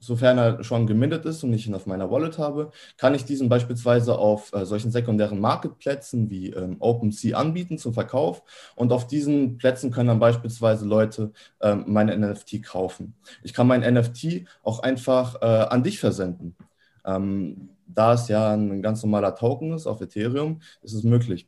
sofern 0.00 0.38
er 0.38 0.64
schon 0.64 0.86
gemintet 0.86 1.24
ist 1.26 1.44
und 1.44 1.52
ich 1.52 1.66
ihn 1.66 1.74
auf 1.74 1.86
meiner 1.86 2.10
Wallet 2.10 2.38
habe, 2.38 2.70
kann 2.96 3.14
ich 3.14 3.24
diesen 3.24 3.48
beispielsweise 3.48 4.18
auf 4.18 4.52
äh, 4.52 4.64
solchen 4.64 4.90
sekundären 4.90 5.38
Marketplätzen 5.38 6.30
wie 6.30 6.50
ähm, 6.50 6.76
OpenSea 6.80 7.38
anbieten 7.38 7.78
zum 7.78 7.92
Verkauf. 7.94 8.42
Und 8.74 8.92
auf 8.92 9.06
diesen 9.06 9.58
Plätzen 9.58 9.90
können 9.90 10.08
dann 10.08 10.18
beispielsweise 10.18 10.86
Leute 10.86 11.32
ähm, 11.60 11.84
meine 11.86 12.16
NFT 12.16 12.62
kaufen. 12.64 13.14
Ich 13.42 13.52
kann 13.54 13.66
mein 13.66 13.82
NFT 13.82 14.46
auch 14.62 14.80
einfach 14.80 15.40
äh, 15.42 15.44
an 15.44 15.82
dich 15.82 16.00
versenden. 16.00 16.56
Ähm, 17.04 17.70
da 17.86 18.14
es 18.14 18.28
ja 18.28 18.54
ein 18.54 18.82
ganz 18.82 19.02
normaler 19.02 19.34
Token 19.34 19.74
ist 19.74 19.86
auf 19.86 20.00
Ethereum, 20.00 20.60
ist 20.82 20.94
es 20.94 21.02
möglich. 21.02 21.46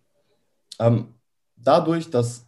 Ähm, 0.82 1.14
dadurch, 1.56 2.10
dass 2.10 2.46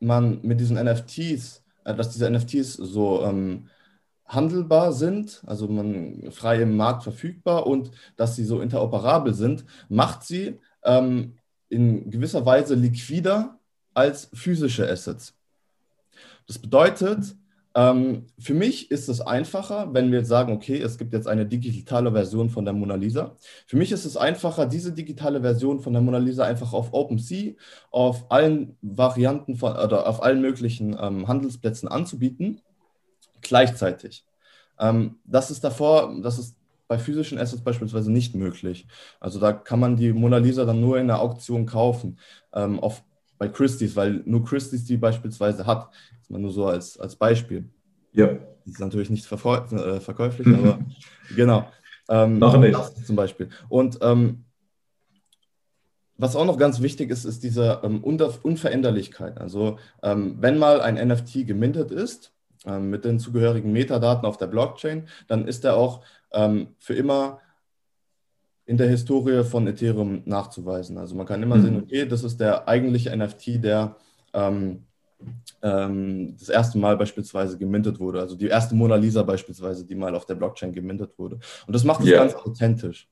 man 0.00 0.40
mit 0.42 0.60
diesen 0.60 0.76
NFTs, 0.82 1.62
äh, 1.84 1.94
dass 1.94 2.10
diese 2.10 2.30
NFTs 2.30 2.74
so 2.74 3.22
ähm, 3.24 3.68
handelbar 4.26 4.92
sind, 4.92 5.42
also 5.46 5.68
man 5.68 6.30
frei 6.30 6.62
im 6.62 6.76
Markt 6.76 7.02
verfügbar 7.02 7.66
und 7.66 7.90
dass 8.16 8.36
sie 8.36 8.44
so 8.44 8.60
interoperabel 8.60 9.34
sind, 9.34 9.66
macht 9.88 10.24
sie 10.24 10.58
ähm, 10.82 11.34
in 11.68 12.10
gewisser 12.10 12.46
Weise 12.46 12.74
liquider 12.74 13.58
als 13.92 14.30
physische 14.32 14.88
Assets. 14.88 15.34
Das 16.46 16.58
bedeutet, 16.58 17.36
ähm, 17.74 18.26
für 18.38 18.54
mich 18.54 18.90
ist 18.90 19.08
es 19.08 19.20
einfacher, 19.20 19.92
wenn 19.92 20.12
wir 20.12 20.20
jetzt 20.20 20.28
sagen, 20.28 20.52
okay, 20.52 20.80
es 20.80 20.96
gibt 20.96 21.12
jetzt 21.12 21.26
eine 21.26 21.44
digitale 21.44 22.12
Version 22.12 22.48
von 22.48 22.64
der 22.64 22.72
Mona 22.72 22.94
Lisa. 22.94 23.34
Für 23.66 23.76
mich 23.76 23.90
ist 23.90 24.04
es 24.04 24.16
einfacher, 24.16 24.66
diese 24.66 24.92
digitale 24.92 25.40
Version 25.40 25.80
von 25.80 25.92
der 25.92 26.02
Mona 26.02 26.18
Lisa 26.18 26.44
einfach 26.44 26.72
auf 26.72 26.92
OpenSea, 26.92 27.54
auf 27.90 28.30
allen 28.30 28.76
Varianten 28.80 29.56
von, 29.56 29.72
oder 29.72 30.06
auf 30.06 30.22
allen 30.22 30.40
möglichen 30.40 30.96
ähm, 31.00 31.26
Handelsplätzen 31.26 31.88
anzubieten, 31.88 32.60
gleichzeitig. 33.40 34.24
Ähm, 34.78 35.16
das 35.24 35.50
ist 35.50 35.64
davor, 35.64 36.14
das 36.22 36.38
ist 36.38 36.56
bei 36.86 36.98
physischen 36.98 37.38
Assets 37.38 37.62
beispielsweise 37.62 38.12
nicht 38.12 38.36
möglich. 38.36 38.86
Also 39.18 39.40
da 39.40 39.52
kann 39.52 39.80
man 39.80 39.96
die 39.96 40.12
Mona 40.12 40.36
Lisa 40.36 40.64
dann 40.64 40.80
nur 40.80 40.98
in 40.98 41.08
der 41.08 41.20
Auktion 41.20 41.66
kaufen, 41.66 42.18
ähm, 42.52 42.78
auf, 42.78 43.02
bei 43.38 43.48
Christie's, 43.48 43.96
weil 43.96 44.22
nur 44.26 44.44
Christie's 44.44 44.84
die 44.84 44.96
beispielsweise 44.96 45.66
hat. 45.66 45.90
Das 46.24 46.30
mal 46.30 46.40
nur 46.40 46.52
so 46.52 46.66
als, 46.66 46.98
als 46.98 47.16
Beispiel. 47.16 47.68
Ja. 48.12 48.38
Die 48.64 48.70
ist 48.70 48.80
natürlich 48.80 49.10
nicht 49.10 49.30
äh, 49.30 50.00
verkäuflich, 50.00 50.46
aber 50.46 50.78
genau. 51.36 51.68
Ähm, 52.08 52.38
noch 52.38 52.56
nicht. 52.56 52.78
Zum 53.06 53.14
Beispiel. 53.14 53.50
Und 53.68 53.98
ähm, 54.00 54.44
was 56.16 56.34
auch 56.34 56.46
noch 56.46 56.56
ganz 56.56 56.80
wichtig 56.80 57.10
ist, 57.10 57.26
ist 57.26 57.42
diese 57.42 57.80
ähm, 57.82 58.02
Unveränderlichkeit. 58.02 59.38
Also 59.38 59.78
ähm, 60.02 60.36
wenn 60.40 60.56
mal 60.56 60.80
ein 60.80 60.94
NFT 60.94 61.46
gemintet 61.46 61.90
ist, 61.90 62.32
ähm, 62.64 62.88
mit 62.88 63.04
den 63.04 63.18
zugehörigen 63.18 63.72
Metadaten 63.72 64.24
auf 64.24 64.38
der 64.38 64.46
Blockchain, 64.46 65.06
dann 65.26 65.46
ist 65.46 65.66
er 65.66 65.76
auch 65.76 66.02
ähm, 66.32 66.68
für 66.78 66.94
immer 66.94 67.40
in 68.64 68.78
der 68.78 68.88
Historie 68.88 69.44
von 69.44 69.66
Ethereum 69.66 70.22
nachzuweisen. 70.24 70.96
Also 70.96 71.14
man 71.14 71.26
kann 71.26 71.42
immer 71.42 71.56
mhm. 71.56 71.62
sehen, 71.62 71.82
okay, 71.82 72.06
das 72.06 72.24
ist 72.24 72.40
der 72.40 72.66
eigentliche 72.66 73.14
NFT, 73.14 73.62
der 73.62 73.96
ähm, 74.32 74.84
ähm, 75.62 76.36
das 76.38 76.48
erste 76.48 76.78
Mal 76.78 76.96
beispielsweise 76.96 77.58
gemintet 77.58 77.98
wurde. 77.98 78.20
Also 78.20 78.36
die 78.36 78.46
erste 78.46 78.74
Mona 78.74 78.96
Lisa 78.96 79.22
beispielsweise, 79.22 79.84
die 79.84 79.94
mal 79.94 80.14
auf 80.14 80.26
der 80.26 80.34
Blockchain 80.34 80.72
gemintet 80.72 81.18
wurde. 81.18 81.38
Und 81.66 81.74
das 81.74 81.84
macht 81.84 82.00
es 82.00 82.06
yeah. 82.06 82.20
ganz 82.20 82.34
authentisch. 82.34 83.08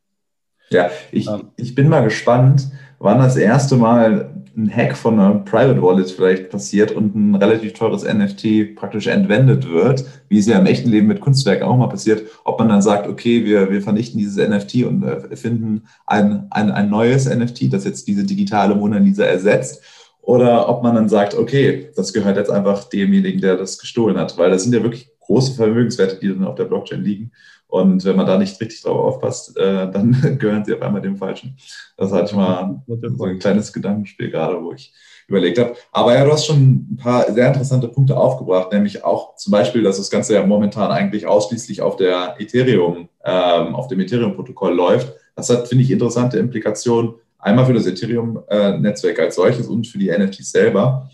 Ja, 0.70 0.90
ich, 1.10 1.28
ähm, 1.28 1.50
ich 1.56 1.74
bin 1.74 1.88
mal 1.88 2.02
gespannt, 2.02 2.68
wann 2.98 3.18
das 3.18 3.36
erste 3.36 3.76
Mal 3.76 4.30
ein 4.56 4.74
Hack 4.74 4.96
von 4.96 5.18
einer 5.18 5.34
Private 5.36 5.80
Wallet 5.80 6.10
vielleicht 6.10 6.50
passiert 6.50 6.92
und 6.92 7.14
ein 7.14 7.34
relativ 7.34 7.72
teures 7.72 8.04
NFT 8.04 8.74
praktisch 8.76 9.06
entwendet 9.06 9.68
wird, 9.68 10.04
wie 10.28 10.38
es 10.38 10.46
ja 10.46 10.58
im 10.58 10.66
echten 10.66 10.90
Leben 10.90 11.06
mit 11.06 11.20
Kunstwerken 11.20 11.66
auch 11.66 11.76
mal 11.76 11.88
passiert, 11.88 12.22
ob 12.44 12.58
man 12.58 12.68
dann 12.68 12.82
sagt, 12.82 13.06
okay, 13.06 13.44
wir, 13.44 13.70
wir 13.70 13.82
vernichten 13.82 14.18
dieses 14.18 14.36
NFT 14.36 14.84
und 14.84 15.02
äh, 15.04 15.36
finden 15.36 15.84
ein, 16.06 16.48
ein, 16.50 16.70
ein 16.70 16.90
neues 16.90 17.28
NFT, 17.28 17.72
das 17.72 17.84
jetzt 17.84 18.06
diese 18.08 18.24
digitale 18.24 18.74
Mona 18.74 18.98
Lisa 18.98 19.24
ersetzt. 19.24 19.82
Oder 20.22 20.68
ob 20.68 20.82
man 20.82 20.94
dann 20.94 21.08
sagt, 21.08 21.34
okay, 21.34 21.90
das 21.96 22.12
gehört 22.12 22.36
jetzt 22.36 22.50
einfach 22.50 22.84
demjenigen, 22.84 23.40
der 23.40 23.56
das 23.56 23.78
gestohlen 23.78 24.16
hat, 24.16 24.38
weil 24.38 24.50
das 24.50 24.62
sind 24.62 24.72
ja 24.72 24.82
wirklich 24.82 25.10
große 25.20 25.54
Vermögenswerte, 25.54 26.18
die 26.20 26.28
dann 26.28 26.46
auf 26.46 26.54
der 26.54 26.64
Blockchain 26.64 27.02
liegen. 27.02 27.32
Und 27.66 28.04
wenn 28.04 28.16
man 28.16 28.26
da 28.26 28.38
nicht 28.38 28.60
richtig 28.60 28.82
drauf 28.82 28.98
aufpasst, 28.98 29.56
äh, 29.56 29.90
dann 29.90 30.14
gehören 30.38 30.64
sie 30.64 30.74
auf 30.74 30.82
einmal 30.82 31.02
dem 31.02 31.16
Falschen. 31.16 31.56
Das 31.96 32.12
hatte 32.12 32.26
ich 32.26 32.36
mal 32.36 32.82
so 32.86 33.24
ein 33.24 33.38
kleines 33.38 33.72
Gedankenspiel 33.72 34.30
gerade, 34.30 34.62
wo 34.62 34.72
ich 34.72 34.92
überlegt 35.26 35.58
habe. 35.58 35.74
Aber 35.90 36.14
ja, 36.14 36.24
du 36.24 36.32
hast 36.32 36.46
schon 36.46 36.86
ein 36.92 36.96
paar 36.96 37.32
sehr 37.32 37.48
interessante 37.48 37.88
Punkte 37.88 38.16
aufgebracht, 38.16 38.72
nämlich 38.72 39.02
auch 39.04 39.36
zum 39.36 39.50
Beispiel, 39.52 39.82
dass 39.82 39.96
das 39.96 40.10
Ganze 40.10 40.34
ja 40.34 40.46
momentan 40.46 40.90
eigentlich 40.90 41.26
ausschließlich 41.26 41.82
auf 41.82 41.96
der 41.96 42.36
Ethereum, 42.38 43.08
ähm, 43.24 43.74
auf 43.74 43.88
dem 43.88 44.00
Ethereum-Protokoll 44.00 44.74
läuft. 44.74 45.14
Das 45.34 45.48
hat, 45.48 45.66
finde 45.66 45.82
ich, 45.84 45.90
interessante 45.90 46.38
Implikationen. 46.38 47.14
Einmal 47.42 47.66
für 47.66 47.74
das 47.74 47.86
Ethereum-Netzwerk 47.86 49.18
als 49.18 49.34
solches 49.34 49.66
und 49.66 49.86
für 49.86 49.98
die 49.98 50.10
NFTs 50.10 50.52
selber. 50.52 51.10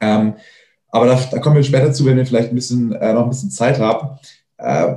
Ähm, 0.00 0.34
aber 0.88 1.06
da, 1.06 1.18
da, 1.32 1.38
kommen 1.38 1.56
wir 1.56 1.62
später 1.64 1.92
zu, 1.92 2.04
wenn 2.04 2.18
wir 2.18 2.26
vielleicht 2.26 2.50
ein 2.50 2.54
bisschen, 2.54 2.92
äh, 2.92 3.12
noch 3.12 3.24
ein 3.24 3.30
bisschen 3.30 3.50
Zeit 3.50 3.80
haben. 3.80 4.18
Äh, 4.58 4.96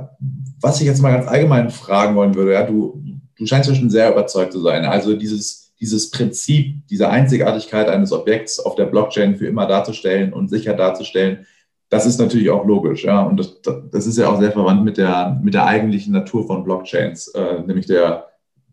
was 0.60 0.80
ich 0.80 0.86
jetzt 0.86 1.00
mal 1.00 1.12
ganz 1.12 1.26
allgemein 1.26 1.70
fragen 1.70 2.14
wollen 2.14 2.34
würde, 2.34 2.52
ja, 2.52 2.62
du, 2.62 3.02
du 3.36 3.46
scheinst 3.46 3.68
ja 3.68 3.74
schon 3.74 3.90
sehr 3.90 4.12
überzeugt 4.12 4.52
zu 4.52 4.60
sein. 4.60 4.84
Also 4.84 5.16
dieses, 5.16 5.72
dieses 5.80 6.10
Prinzip, 6.10 6.86
diese 6.88 7.08
Einzigartigkeit 7.08 7.88
eines 7.88 8.12
Objekts 8.12 8.60
auf 8.60 8.74
der 8.74 8.86
Blockchain 8.86 9.36
für 9.36 9.46
immer 9.46 9.66
darzustellen 9.66 10.32
und 10.32 10.48
sicher 10.48 10.74
darzustellen, 10.74 11.46
das 11.88 12.04
ist 12.04 12.20
natürlich 12.20 12.50
auch 12.50 12.66
logisch, 12.66 13.04
ja. 13.04 13.22
Und 13.22 13.40
das, 13.40 13.60
das 13.90 14.06
ist 14.06 14.18
ja 14.18 14.28
auch 14.28 14.38
sehr 14.38 14.52
verwandt 14.52 14.84
mit 14.84 14.98
der, 14.98 15.40
mit 15.42 15.54
der 15.54 15.66
eigentlichen 15.66 16.12
Natur 16.12 16.46
von 16.46 16.62
Blockchains, 16.62 17.28
äh, 17.28 17.60
nämlich 17.66 17.86
der 17.86 18.27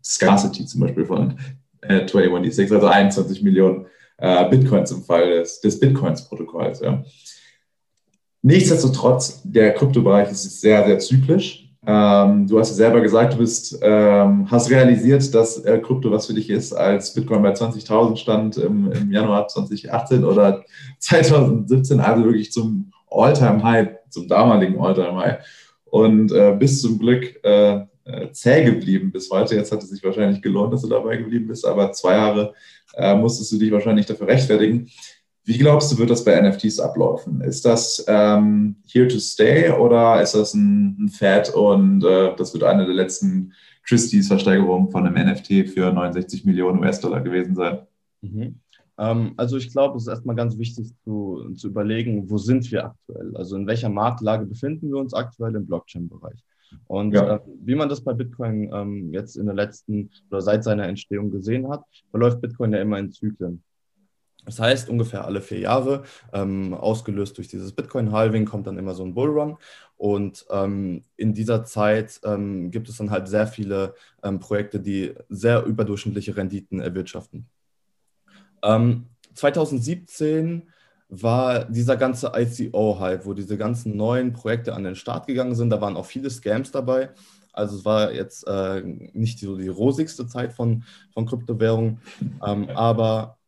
Scarcity 0.06 0.64
zum 0.66 0.82
Beispiel 0.82 1.04
von 1.04 1.38
äh, 1.82 2.04
21D6, 2.06 2.72
also 2.74 2.86
21 2.86 3.42
Millionen 3.42 3.86
äh, 4.18 4.48
Bitcoins 4.48 4.90
im 4.92 5.02
Fall 5.02 5.30
des, 5.30 5.60
des 5.60 5.78
Bitcoins-Protokolls, 5.80 6.80
ja. 6.80 7.02
Nichtsdestotrotz, 8.42 9.42
der 9.42 9.74
Kryptobereich 9.74 10.30
ist 10.30 10.60
sehr, 10.60 10.86
sehr 10.86 10.98
zyklisch. 11.00 11.66
Ähm, 11.84 12.46
du 12.46 12.58
hast 12.58 12.70
ja 12.70 12.74
selber 12.74 13.00
gesagt, 13.00 13.34
du 13.34 13.38
bist, 13.38 13.78
ähm, 13.82 14.48
hast 14.50 14.70
realisiert, 14.70 15.34
dass 15.34 15.58
äh, 15.64 15.78
Krypto 15.78 16.10
was 16.10 16.26
für 16.26 16.34
dich 16.34 16.50
ist, 16.50 16.72
als 16.72 17.12
Bitcoin 17.12 17.42
bei 17.42 17.52
20.000 17.52 18.16
stand 18.16 18.56
im, 18.56 18.90
im, 18.92 19.10
Januar 19.10 19.48
2018 19.48 20.24
oder 20.24 20.64
2017, 20.98 22.00
also 22.00 22.24
wirklich 22.24 22.52
zum 22.52 22.92
All-Time-High, 23.10 23.88
zum 24.10 24.28
damaligen 24.28 24.80
All-Time-High. 24.80 25.38
Und 25.86 26.32
äh, 26.32 26.56
bist 26.58 26.82
zum 26.82 26.98
Glück 26.98 27.42
äh, 27.44 27.80
äh, 28.06 28.30
zäh 28.32 28.64
geblieben 28.64 29.10
bis 29.10 29.30
heute. 29.30 29.56
Jetzt 29.56 29.72
hat 29.72 29.82
es 29.82 29.90
sich 29.90 30.02
wahrscheinlich 30.02 30.40
gelohnt, 30.40 30.72
dass 30.72 30.82
du 30.82 30.88
dabei 30.88 31.16
geblieben 31.16 31.48
bist, 31.48 31.66
aber 31.66 31.92
zwei 31.92 32.12
Jahre 32.14 32.54
äh, 32.94 33.14
musstest 33.14 33.52
du 33.52 33.58
dich 33.58 33.72
wahrscheinlich 33.72 34.06
dafür 34.06 34.28
rechtfertigen. 34.28 34.88
Wie 35.44 35.58
glaubst 35.58 35.92
du, 35.92 35.98
wird 35.98 36.10
das 36.10 36.24
bei 36.24 36.40
NFTs 36.40 36.80
ablaufen? 36.80 37.40
Ist 37.40 37.64
das 37.64 38.04
ähm, 38.08 38.76
here 38.86 39.06
to 39.06 39.18
stay 39.18 39.70
oder 39.70 40.20
ist 40.20 40.34
das 40.34 40.54
ein, 40.54 40.96
ein 41.04 41.08
Fad 41.08 41.54
und 41.54 42.04
äh, 42.04 42.34
das 42.36 42.52
wird 42.52 42.64
eine 42.64 42.84
der 42.84 42.94
letzten 42.94 43.52
Christie's 43.84 44.26
Versteigerungen 44.26 44.90
von 44.90 45.06
einem 45.06 45.32
NFT 45.32 45.68
für 45.68 45.92
69 45.92 46.44
Millionen 46.44 46.80
US-Dollar 46.80 47.20
gewesen 47.20 47.54
sein? 47.54 47.78
Mhm. 48.22 48.60
Ähm, 48.98 49.34
also 49.36 49.56
ich 49.56 49.70
glaube, 49.70 49.96
es 49.96 50.04
ist 50.04 50.08
erstmal 50.08 50.36
ganz 50.36 50.58
wichtig 50.58 50.92
zu, 51.04 51.52
zu 51.54 51.68
überlegen, 51.68 52.28
wo 52.28 52.38
sind 52.38 52.70
wir 52.72 52.86
aktuell? 52.86 53.36
Also 53.36 53.56
in 53.56 53.66
welcher 53.66 53.88
Marktlage 53.88 54.46
befinden 54.46 54.90
wir 54.90 54.98
uns 54.98 55.14
aktuell 55.14 55.54
im 55.54 55.66
Blockchain-Bereich? 55.66 56.42
Und 56.86 57.12
ja. 57.12 57.36
äh, 57.36 57.40
wie 57.64 57.74
man 57.74 57.88
das 57.88 58.02
bei 58.02 58.12
Bitcoin 58.12 58.70
ähm, 58.72 59.12
jetzt 59.12 59.36
in 59.36 59.46
der 59.46 59.54
letzten 59.54 60.10
oder 60.30 60.40
seit 60.40 60.64
seiner 60.64 60.86
Entstehung 60.86 61.30
gesehen 61.30 61.68
hat, 61.68 61.82
verläuft 62.10 62.40
Bitcoin 62.40 62.72
ja 62.72 62.80
immer 62.80 62.98
in 62.98 63.12
Zyklen. 63.12 63.62
Das 64.44 64.60
heißt, 64.60 64.88
ungefähr 64.88 65.24
alle 65.24 65.40
vier 65.40 65.58
Jahre, 65.58 66.04
ähm, 66.32 66.72
ausgelöst 66.72 67.36
durch 67.36 67.48
dieses 67.48 67.72
Bitcoin-Halving, 67.72 68.44
kommt 68.44 68.68
dann 68.68 68.78
immer 68.78 68.94
so 68.94 69.04
ein 69.04 69.12
Bullrun. 69.12 69.56
Und 69.96 70.46
ähm, 70.50 71.02
in 71.16 71.34
dieser 71.34 71.64
Zeit 71.64 72.20
ähm, 72.24 72.70
gibt 72.70 72.88
es 72.88 72.98
dann 72.98 73.10
halt 73.10 73.26
sehr 73.26 73.48
viele 73.48 73.94
ähm, 74.22 74.38
Projekte, 74.38 74.78
die 74.78 75.14
sehr 75.28 75.64
überdurchschnittliche 75.64 76.36
Renditen 76.36 76.80
erwirtschaften. 76.80 77.48
2017 79.34 80.46
ähm, 80.46 80.62
war 81.08 81.64
dieser 81.64 81.96
ganze 81.96 82.32
ICO-Hype, 82.34 83.26
wo 83.26 83.32
diese 83.32 83.56
ganzen 83.56 83.96
neuen 83.96 84.32
Projekte 84.32 84.74
an 84.74 84.84
den 84.84 84.96
Start 84.96 85.26
gegangen 85.26 85.54
sind. 85.54 85.70
Da 85.70 85.80
waren 85.80 85.96
auch 85.96 86.06
viele 86.06 86.30
Scams 86.30 86.72
dabei. 86.72 87.10
Also 87.52 87.76
es 87.76 87.84
war 87.84 88.12
jetzt 88.12 88.46
äh, 88.46 88.82
nicht 88.84 89.38
so 89.38 89.56
die 89.56 89.68
rosigste 89.68 90.26
Zeit 90.26 90.52
von, 90.52 90.84
von 91.14 91.24
Kryptowährungen, 91.24 92.00
ähm, 92.46 92.68
aber 92.74 93.38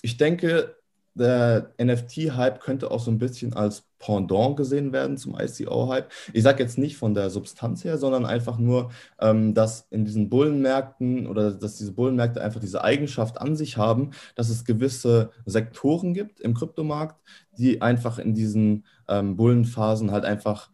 ich 0.00 0.16
denke, 0.16 0.76
der 1.18 1.72
NFT-Hype 1.80 2.60
könnte 2.60 2.90
auch 2.90 3.00
so 3.00 3.10
ein 3.10 3.18
bisschen 3.18 3.52
als 3.52 3.84
Pendant 3.98 4.56
gesehen 4.56 4.92
werden 4.92 5.16
zum 5.16 5.36
ICO-Hype. 5.38 6.08
Ich 6.32 6.44
sage 6.44 6.62
jetzt 6.62 6.78
nicht 6.78 6.96
von 6.96 7.14
der 7.14 7.30
Substanz 7.30 7.84
her, 7.84 7.98
sondern 7.98 8.24
einfach 8.24 8.58
nur, 8.58 8.90
ähm, 9.20 9.54
dass 9.54 9.88
in 9.90 10.04
diesen 10.04 10.30
Bullenmärkten 10.30 11.26
oder 11.26 11.50
dass 11.50 11.76
diese 11.76 11.92
Bullenmärkte 11.92 12.40
einfach 12.40 12.60
diese 12.60 12.84
Eigenschaft 12.84 13.40
an 13.40 13.56
sich 13.56 13.76
haben, 13.76 14.12
dass 14.36 14.50
es 14.50 14.64
gewisse 14.64 15.30
Sektoren 15.46 16.14
gibt 16.14 16.40
im 16.40 16.54
Kryptomarkt, 16.54 17.20
die 17.58 17.82
einfach 17.82 18.18
in 18.18 18.34
diesen 18.34 18.84
ähm, 19.08 19.36
Bullenphasen 19.36 20.12
halt 20.12 20.24
einfach 20.24 20.70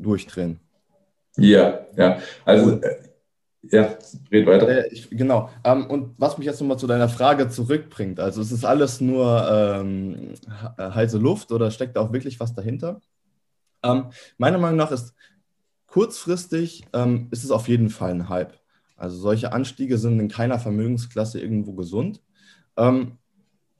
durchdrehen. 0.00 0.58
Ja, 1.36 1.86
ja. 1.96 2.18
Also 2.44 2.80
ja, 3.70 3.96
red 4.30 4.46
weiter. 4.46 4.68
Äh, 4.68 4.88
ich, 4.92 5.10
genau. 5.10 5.50
Ähm, 5.64 5.86
und 5.86 6.14
was 6.18 6.38
mich 6.38 6.46
jetzt 6.46 6.60
nochmal 6.60 6.78
zu 6.78 6.86
deiner 6.86 7.08
Frage 7.08 7.48
zurückbringt, 7.48 8.20
also 8.20 8.40
ist 8.40 8.52
es 8.52 8.64
alles 8.64 9.00
nur 9.00 9.48
ähm, 9.50 10.34
heiße 10.78 11.18
Luft 11.18 11.52
oder 11.52 11.70
steckt 11.70 11.96
da 11.96 12.00
auch 12.00 12.12
wirklich 12.12 12.40
was 12.40 12.54
dahinter? 12.54 13.00
Ähm, 13.82 14.06
meiner 14.38 14.58
Meinung 14.58 14.76
nach 14.76 14.90
ist 14.90 15.14
kurzfristig 15.86 16.84
ähm, 16.92 17.28
ist 17.30 17.44
es 17.44 17.50
auf 17.50 17.68
jeden 17.68 17.90
Fall 17.90 18.10
ein 18.10 18.28
Hype. 18.28 18.54
Also 18.96 19.16
solche 19.18 19.52
Anstiege 19.52 19.98
sind 19.98 20.18
in 20.20 20.28
keiner 20.28 20.58
Vermögensklasse 20.58 21.40
irgendwo 21.40 21.72
gesund. 21.74 22.22
Ähm, 22.76 23.18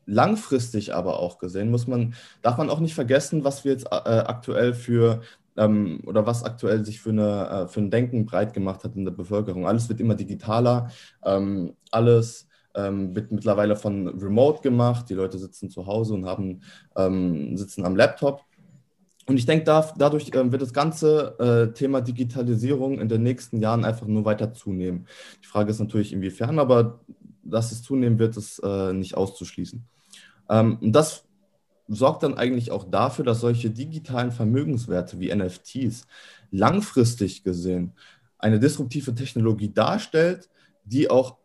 langfristig 0.07 0.95
aber 0.95 1.19
auch 1.19 1.39
gesehen 1.39 1.71
muss 1.71 1.87
man, 1.87 2.15
darf 2.43 2.59
man 2.59 2.71
auch 2.71 2.81
nicht 2.81 2.95
vergessen, 2.95 3.45
was 3.45 3.65
wir 3.65 3.73
jetzt 3.73 3.87
äh, 3.87 3.89
aktuell 3.89 4.75
für 4.75 5.23
ähm, 5.57 6.01
oder 6.07 6.27
was 6.27 6.45
aktuell 6.45 6.85
sich 6.85 7.01
für, 7.01 7.11
eine, 7.11 7.49
äh, 7.49 7.69
für 7.69 7.81
ein 7.81 7.91
Denken 7.91 8.27
breit 8.27 8.53
gemacht 8.55 8.85
hat 8.85 8.97
in 8.97 9.05
der 9.05 9.13
Bevölkerung. 9.13 9.67
Alles 9.67 9.89
wird 9.89 10.01
immer 10.01 10.15
digitaler, 10.15 10.91
ähm, 11.25 11.75
alles 11.91 12.49
ähm, 12.75 13.15
wird 13.15 13.33
mittlerweile 13.33 13.77
von 13.77 14.09
Remote 14.09 14.63
gemacht. 14.63 15.09
Die 15.09 15.15
Leute 15.15 15.39
sitzen 15.39 15.71
zu 15.71 15.87
Hause 15.87 16.15
und 16.15 16.27
haben, 16.27 16.63
ähm, 16.97 17.57
sitzen 17.57 17.85
am 17.85 17.97
Laptop. 17.97 18.43
Und 19.27 19.39
ich 19.39 19.47
denke, 19.47 19.65
da, 19.65 19.93
dadurch 19.97 20.29
äh, 20.35 20.53
wird 20.53 20.61
das 20.61 20.73
ganze 20.73 21.39
äh, 21.39 21.73
Thema 21.73 22.01
Digitalisierung 22.01 23.01
in 23.01 23.09
den 23.09 23.23
nächsten 23.23 23.61
Jahren 23.61 23.85
einfach 23.85 24.07
nur 24.07 24.25
weiter 24.25 24.53
zunehmen. 24.53 25.07
Die 25.43 25.47
Frage 25.47 25.71
ist 25.71 25.81
natürlich, 25.81 26.13
inwiefern, 26.13 26.59
aber 26.59 27.01
dass 27.43 27.73
es 27.73 27.83
zunehmen 27.83 28.19
wird, 28.19 28.37
ist 28.37 28.59
äh, 28.59 28.93
nicht 28.93 29.17
auszuschließen. 29.17 29.85
Ähm, 30.51 30.79
das 30.83 31.25
sorgt 31.89 32.23
dann 32.23 32.35
eigentlich 32.35 32.71
auch 32.71 32.85
dafür, 32.85 33.25
dass 33.25 33.41
solche 33.41 33.71
digitalen 33.71 34.33
Vermögenswerte 34.33 35.21
wie 35.21 35.35
NFTs 35.35 36.07
langfristig 36.51 37.45
gesehen 37.45 37.93
eine 38.39 38.59
disruptive 38.59 39.15
Technologie 39.15 39.73
darstellt, 39.73 40.49
die 40.85 41.11
auch 41.11 41.37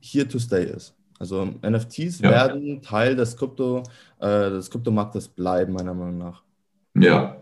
here 0.00 0.28
to 0.28 0.38
stay 0.38 0.64
ist. 0.64 0.94
Also 1.18 1.44
NFTs 1.44 2.20
ja. 2.20 2.30
werden 2.30 2.82
Teil 2.82 3.14
des, 3.14 3.36
Krypto, 3.36 3.82
äh, 4.18 4.50
des 4.50 4.70
Kryptomarktes 4.70 5.28
bleiben, 5.28 5.72
meiner 5.72 5.94
Meinung 5.94 6.18
nach. 6.18 6.42
Ja, 6.94 7.36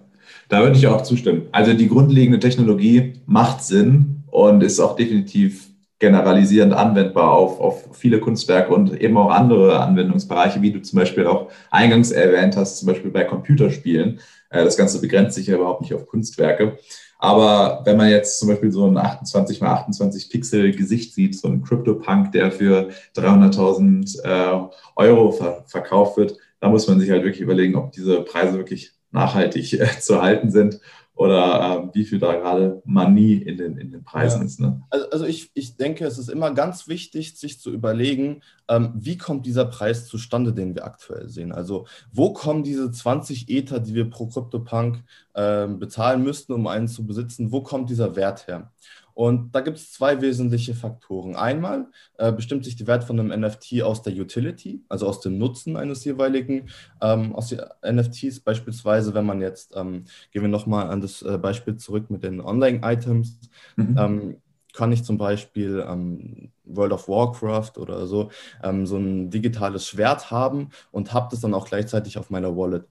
da 0.48 0.60
würde 0.60 0.76
ich 0.76 0.86
auch 0.86 1.02
zustimmen. 1.02 1.48
Also 1.50 1.72
die 1.72 1.88
grundlegende 1.88 2.38
Technologie 2.38 3.14
macht 3.26 3.64
Sinn 3.64 4.22
und 4.30 4.62
ist 4.62 4.78
auch 4.80 4.96
definitiv 4.96 5.69
generalisierend 6.00 6.72
anwendbar 6.72 7.30
auf, 7.30 7.60
auf 7.60 7.88
viele 7.92 8.20
Kunstwerke 8.20 8.74
und 8.74 9.00
eben 9.00 9.16
auch 9.18 9.30
andere 9.30 9.80
Anwendungsbereiche, 9.80 10.62
wie 10.62 10.72
du 10.72 10.80
zum 10.80 10.98
Beispiel 10.98 11.26
auch 11.26 11.50
eingangs 11.70 12.10
erwähnt 12.10 12.56
hast, 12.56 12.78
zum 12.78 12.88
Beispiel 12.88 13.10
bei 13.10 13.24
Computerspielen. 13.24 14.18
Äh, 14.48 14.64
das 14.64 14.76
Ganze 14.76 15.00
begrenzt 15.00 15.36
sich 15.36 15.46
ja 15.46 15.56
überhaupt 15.56 15.82
nicht 15.82 15.94
auf 15.94 16.06
Kunstwerke. 16.06 16.78
Aber 17.18 17.82
wenn 17.84 17.98
man 17.98 18.08
jetzt 18.08 18.38
zum 18.38 18.48
Beispiel 18.48 18.72
so 18.72 18.86
ein 18.86 18.96
28 18.96 19.60
mal 19.60 19.74
28 19.74 20.30
Pixel 20.30 20.74
Gesicht 20.74 21.14
sieht, 21.14 21.38
so 21.38 21.48
ein 21.48 21.62
CryptoPunk, 21.62 22.32
der 22.32 22.50
für 22.50 22.88
300.000 23.14 24.24
äh, 24.24 24.68
Euro 24.96 25.30
ver 25.30 25.64
verkauft 25.66 26.16
wird, 26.16 26.38
da 26.60 26.70
muss 26.70 26.88
man 26.88 26.98
sich 26.98 27.10
halt 27.10 27.24
wirklich 27.24 27.42
überlegen, 27.42 27.76
ob 27.76 27.92
diese 27.92 28.22
Preise 28.22 28.56
wirklich 28.56 28.92
nachhaltig 29.12 29.74
äh, 29.74 30.00
zu 30.00 30.22
halten 30.22 30.50
sind 30.50 30.80
oder 31.20 31.90
äh, 31.92 31.94
wie 31.94 32.04
viel 32.04 32.18
da 32.18 32.32
gerade 32.32 32.80
Manie 32.86 33.34
in 33.34 33.58
den, 33.58 33.76
in 33.76 33.90
den 33.90 34.02
Preisen 34.02 34.40
ja. 34.40 34.46
ist. 34.46 34.58
Ne? 34.58 34.80
Also, 34.88 35.10
also 35.10 35.24
ich, 35.26 35.50
ich 35.52 35.76
denke, 35.76 36.06
es 36.06 36.16
ist 36.16 36.30
immer 36.30 36.54
ganz 36.54 36.88
wichtig, 36.88 37.38
sich 37.38 37.60
zu 37.60 37.70
überlegen, 37.70 38.40
ähm, 38.68 38.94
wie 38.94 39.18
kommt 39.18 39.44
dieser 39.44 39.66
Preis 39.66 40.06
zustande, 40.06 40.54
den 40.54 40.74
wir 40.74 40.86
aktuell 40.86 41.28
sehen. 41.28 41.52
Also 41.52 41.86
wo 42.10 42.32
kommen 42.32 42.62
diese 42.62 42.90
20 42.90 43.50
Ether, 43.50 43.80
die 43.80 43.94
wir 43.94 44.08
pro 44.08 44.28
CryptoPunk 44.28 45.04
äh, 45.34 45.66
bezahlen 45.66 46.22
müssten, 46.22 46.54
um 46.54 46.66
einen 46.66 46.88
zu 46.88 47.06
besitzen, 47.06 47.52
wo 47.52 47.60
kommt 47.60 47.90
dieser 47.90 48.16
Wert 48.16 48.46
her? 48.46 48.72
Und 49.14 49.54
da 49.54 49.60
gibt 49.60 49.76
es 49.76 49.92
zwei 49.92 50.20
wesentliche 50.20 50.74
Faktoren. 50.74 51.36
Einmal 51.36 51.88
äh, 52.18 52.32
bestimmt 52.32 52.64
sich 52.64 52.76
der 52.76 52.86
Wert 52.86 53.04
von 53.04 53.18
einem 53.18 53.40
NFT 53.40 53.82
aus 53.82 54.02
der 54.02 54.14
Utility, 54.14 54.82
also 54.88 55.06
aus 55.06 55.20
dem 55.20 55.38
Nutzen 55.38 55.76
eines 55.76 56.04
jeweiligen, 56.04 56.68
ähm, 57.00 57.34
aus 57.34 57.48
den 57.48 57.60
NFTs 57.84 58.40
beispielsweise, 58.40 59.14
wenn 59.14 59.26
man 59.26 59.40
jetzt, 59.40 59.74
ähm, 59.76 60.04
gehen 60.32 60.42
wir 60.42 60.48
nochmal 60.48 60.88
an 60.88 61.00
das 61.00 61.22
äh, 61.22 61.38
Beispiel 61.38 61.76
zurück 61.76 62.10
mit 62.10 62.22
den 62.22 62.40
Online-Items, 62.40 63.38
mhm. 63.76 63.96
ähm, 63.98 64.36
kann 64.72 64.92
ich 64.92 65.04
zum 65.04 65.18
Beispiel 65.18 65.84
ähm, 65.86 66.52
World 66.64 66.92
of 66.92 67.08
Warcraft 67.08 67.72
oder 67.76 68.06
so 68.06 68.30
ähm, 68.62 68.86
so 68.86 68.96
ein 68.96 69.30
digitales 69.30 69.86
Schwert 69.86 70.30
haben 70.30 70.70
und 70.90 71.12
habe 71.12 71.28
das 71.30 71.40
dann 71.40 71.54
auch 71.54 71.66
gleichzeitig 71.66 72.18
auf 72.18 72.30
meiner 72.30 72.56
Wallet. 72.56 72.86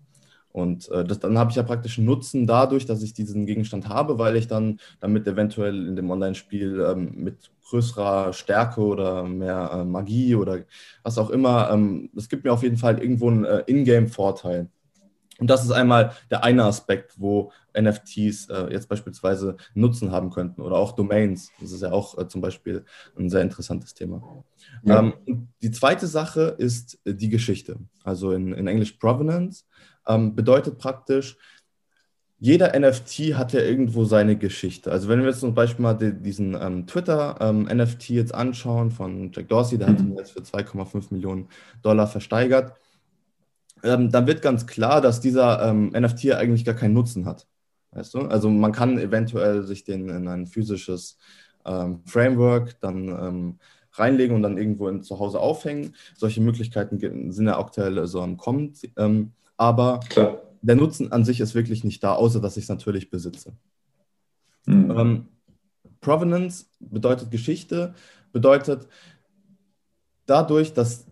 Und 0.52 0.90
äh, 0.90 1.06
das, 1.06 1.20
dann 1.20 1.38
habe 1.38 1.52
ich 1.52 1.58
ja 1.58 1.64
praktisch 1.64 1.98
einen 1.98 2.08
Nutzen 2.08 2.48
dadurch, 2.48 2.86
dass 2.86 3.04
ich 3.04 3.14
diesen 3.14 3.46
Gegenstand 3.46 3.88
habe, 3.88 4.18
weil 4.18 4.36
ich 4.36 4.48
dann 4.48 4.80
damit 5.00 5.28
eventuell 5.28 5.88
in 5.88 5.96
dem 5.96 6.10
Online-Spiel 6.10 6.86
ähm, 6.90 7.12
mit 7.16 7.52
größerer 7.70 8.34
Stärke 8.34 8.82
oder 8.82 9.24
mehr 9.24 9.70
äh, 9.74 9.84
Magie 9.84 10.36
oder 10.36 10.60
was 11.04 11.18
auch 11.18 11.30
immer, 11.30 11.70
ähm, 11.72 12.10
das 12.14 12.30
gibt 12.30 12.44
mir 12.44 12.52
auf 12.52 12.64
jeden 12.64 12.78
Fall 12.78 13.00
irgendwo 13.00 13.30
einen 13.30 13.46
äh, 13.46 13.64
Ingame-Vorteil. 13.68 14.70
Und 15.40 15.50
das 15.50 15.64
ist 15.64 15.72
einmal 15.72 16.14
der 16.30 16.44
eine 16.44 16.66
Aspekt, 16.66 17.14
wo 17.18 17.52
NFTs 17.80 18.50
äh, 18.50 18.72
jetzt 18.72 18.90
beispielsweise 18.90 19.56
Nutzen 19.74 20.12
haben 20.12 20.32
könnten 20.32 20.62
oder 20.62 20.76
auch 20.76 20.92
Domains. 20.92 21.52
Das 21.62 21.72
ist 21.72 21.82
ja 21.82 21.92
auch 21.92 22.18
äh, 22.18 22.28
zum 22.28 22.42
Beispiel 22.42 22.84
ein 23.18 23.30
sehr 23.30 23.42
interessantes 23.42 23.94
Thema. 23.94 24.44
Ja. 24.84 25.00
Ähm, 25.00 25.48
die 25.62 25.72
zweite 25.72 26.08
Sache 26.08 26.56
ist 26.58 27.00
äh, 27.06 27.14
die 27.14 27.30
Geschichte, 27.30 27.78
also 28.04 28.34
in, 28.34 28.54
in 28.54 28.68
Englisch 28.68 28.94
Provenance 28.94 29.64
ähm, 30.08 30.36
bedeutet 30.36 30.78
praktisch, 30.78 31.38
jeder 32.42 32.80
NFT 32.80 33.36
hat 33.36 33.52
ja 33.52 33.60
irgendwo 33.60 34.06
seine 34.06 34.38
Geschichte. 34.38 34.92
Also 34.92 35.10
wenn 35.10 35.20
wir 35.20 35.28
jetzt 35.28 35.42
zum 35.42 35.54
Beispiel 35.54 35.84
mal 35.84 35.94
die, 35.94 36.14
diesen 36.14 36.56
ähm, 36.56 36.88
Twitter-NFT 36.88 38.10
ähm, 38.10 38.16
jetzt 38.16 38.34
anschauen 38.34 38.92
von 38.92 39.32
Jack 39.34 39.50
Dorsey, 39.50 39.78
der 39.78 39.90
mhm. 39.90 39.92
hat 39.92 40.00
ihn 40.00 40.18
jetzt 40.18 40.32
für 40.32 40.40
2,5 40.40 41.08
Millionen 41.12 41.50
Dollar 41.82 42.08
versteigert, 42.08 42.74
ähm, 43.84 44.10
dann 44.10 44.26
wird 44.26 44.42
ganz 44.42 44.68
klar, 44.68 45.02
dass 45.02 45.20
dieser 45.20 45.68
ähm, 45.68 45.90
NFT 45.90 46.32
eigentlich 46.32 46.64
gar 46.64 46.76
keinen 46.76 46.94
Nutzen 46.94 47.26
hat. 47.26 47.46
Weißt 47.92 48.14
du? 48.14 48.20
Also 48.22 48.50
man 48.50 48.72
kann 48.72 49.00
eventuell 49.00 49.64
sich 49.64 49.84
den 49.84 50.10
in 50.10 50.28
ein 50.28 50.48
physisches 50.48 51.18
ähm, 51.66 52.02
Framework 52.06 52.80
dann 52.80 53.08
ähm, 53.10 53.60
reinlegen 53.94 54.36
und 54.36 54.44
dann 54.44 54.58
irgendwo 54.58 54.88
in, 54.88 55.02
zu 55.02 55.20
Hause 55.20 55.40
aufhängen. 55.40 55.96
Solche 56.16 56.42
Möglichkeiten 56.42 57.32
sind 57.32 57.48
ja 57.48 57.60
aktuell 57.60 58.06
so 58.08 58.22
am 58.22 58.38
Kommen. 58.38 58.74
Ähm, 58.96 59.34
aber 59.60 60.00
Klar. 60.10 60.42
der 60.62 60.76
Nutzen 60.76 61.12
an 61.12 61.26
sich 61.26 61.42
ist 61.42 61.54
wirklich 61.54 61.84
nicht 61.84 62.02
da, 62.02 62.14
außer 62.14 62.40
dass 62.40 62.56
ich 62.56 62.64
es 62.64 62.70
natürlich 62.70 63.10
besitze. 63.10 63.52
Mhm. 64.66 64.92
Ähm, 64.92 65.28
Provenance 66.00 66.68
bedeutet 66.80 67.30
Geschichte, 67.30 67.94
bedeutet 68.32 68.88
dadurch, 70.26 70.74
dass 70.74 71.06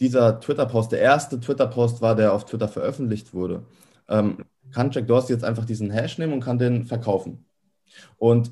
dieser 0.00 0.40
Twitter-Post 0.40 0.90
der 0.90 1.00
erste 1.00 1.38
Twitter-Post 1.38 2.02
war, 2.02 2.16
der 2.16 2.32
auf 2.32 2.46
Twitter 2.46 2.66
veröffentlicht 2.66 3.32
wurde, 3.32 3.64
ähm, 4.08 4.44
kann 4.72 4.90
Jack 4.90 5.06
Dorsey 5.06 5.32
jetzt 5.32 5.44
einfach 5.44 5.64
diesen 5.64 5.90
Hash 5.90 6.18
nehmen 6.18 6.32
und 6.32 6.40
kann 6.40 6.58
den 6.58 6.84
verkaufen. 6.84 7.44
Und 8.16 8.50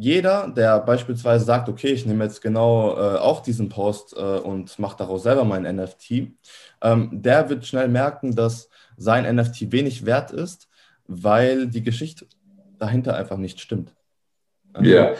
jeder, 0.00 0.48
der 0.48 0.78
beispielsweise 0.78 1.44
sagt, 1.44 1.68
okay, 1.68 1.88
ich 1.88 2.06
nehme 2.06 2.22
jetzt 2.22 2.40
genau 2.40 2.96
äh, 2.96 3.18
auch 3.18 3.42
diesen 3.42 3.68
Post 3.68 4.14
äh, 4.16 4.20
und 4.20 4.78
mache 4.78 4.96
daraus 4.96 5.24
selber 5.24 5.44
mein 5.44 5.64
NFT, 5.64 6.28
ähm, 6.82 7.10
der 7.10 7.50
wird 7.50 7.66
schnell 7.66 7.88
merken, 7.88 8.36
dass 8.36 8.70
sein 8.96 9.34
NFT 9.34 9.72
wenig 9.72 10.06
wert 10.06 10.30
ist, 10.30 10.68
weil 11.08 11.66
die 11.66 11.82
Geschichte 11.82 12.26
dahinter 12.78 13.16
einfach 13.16 13.38
nicht 13.38 13.60
stimmt. 13.60 13.92
Ja, 14.80 15.14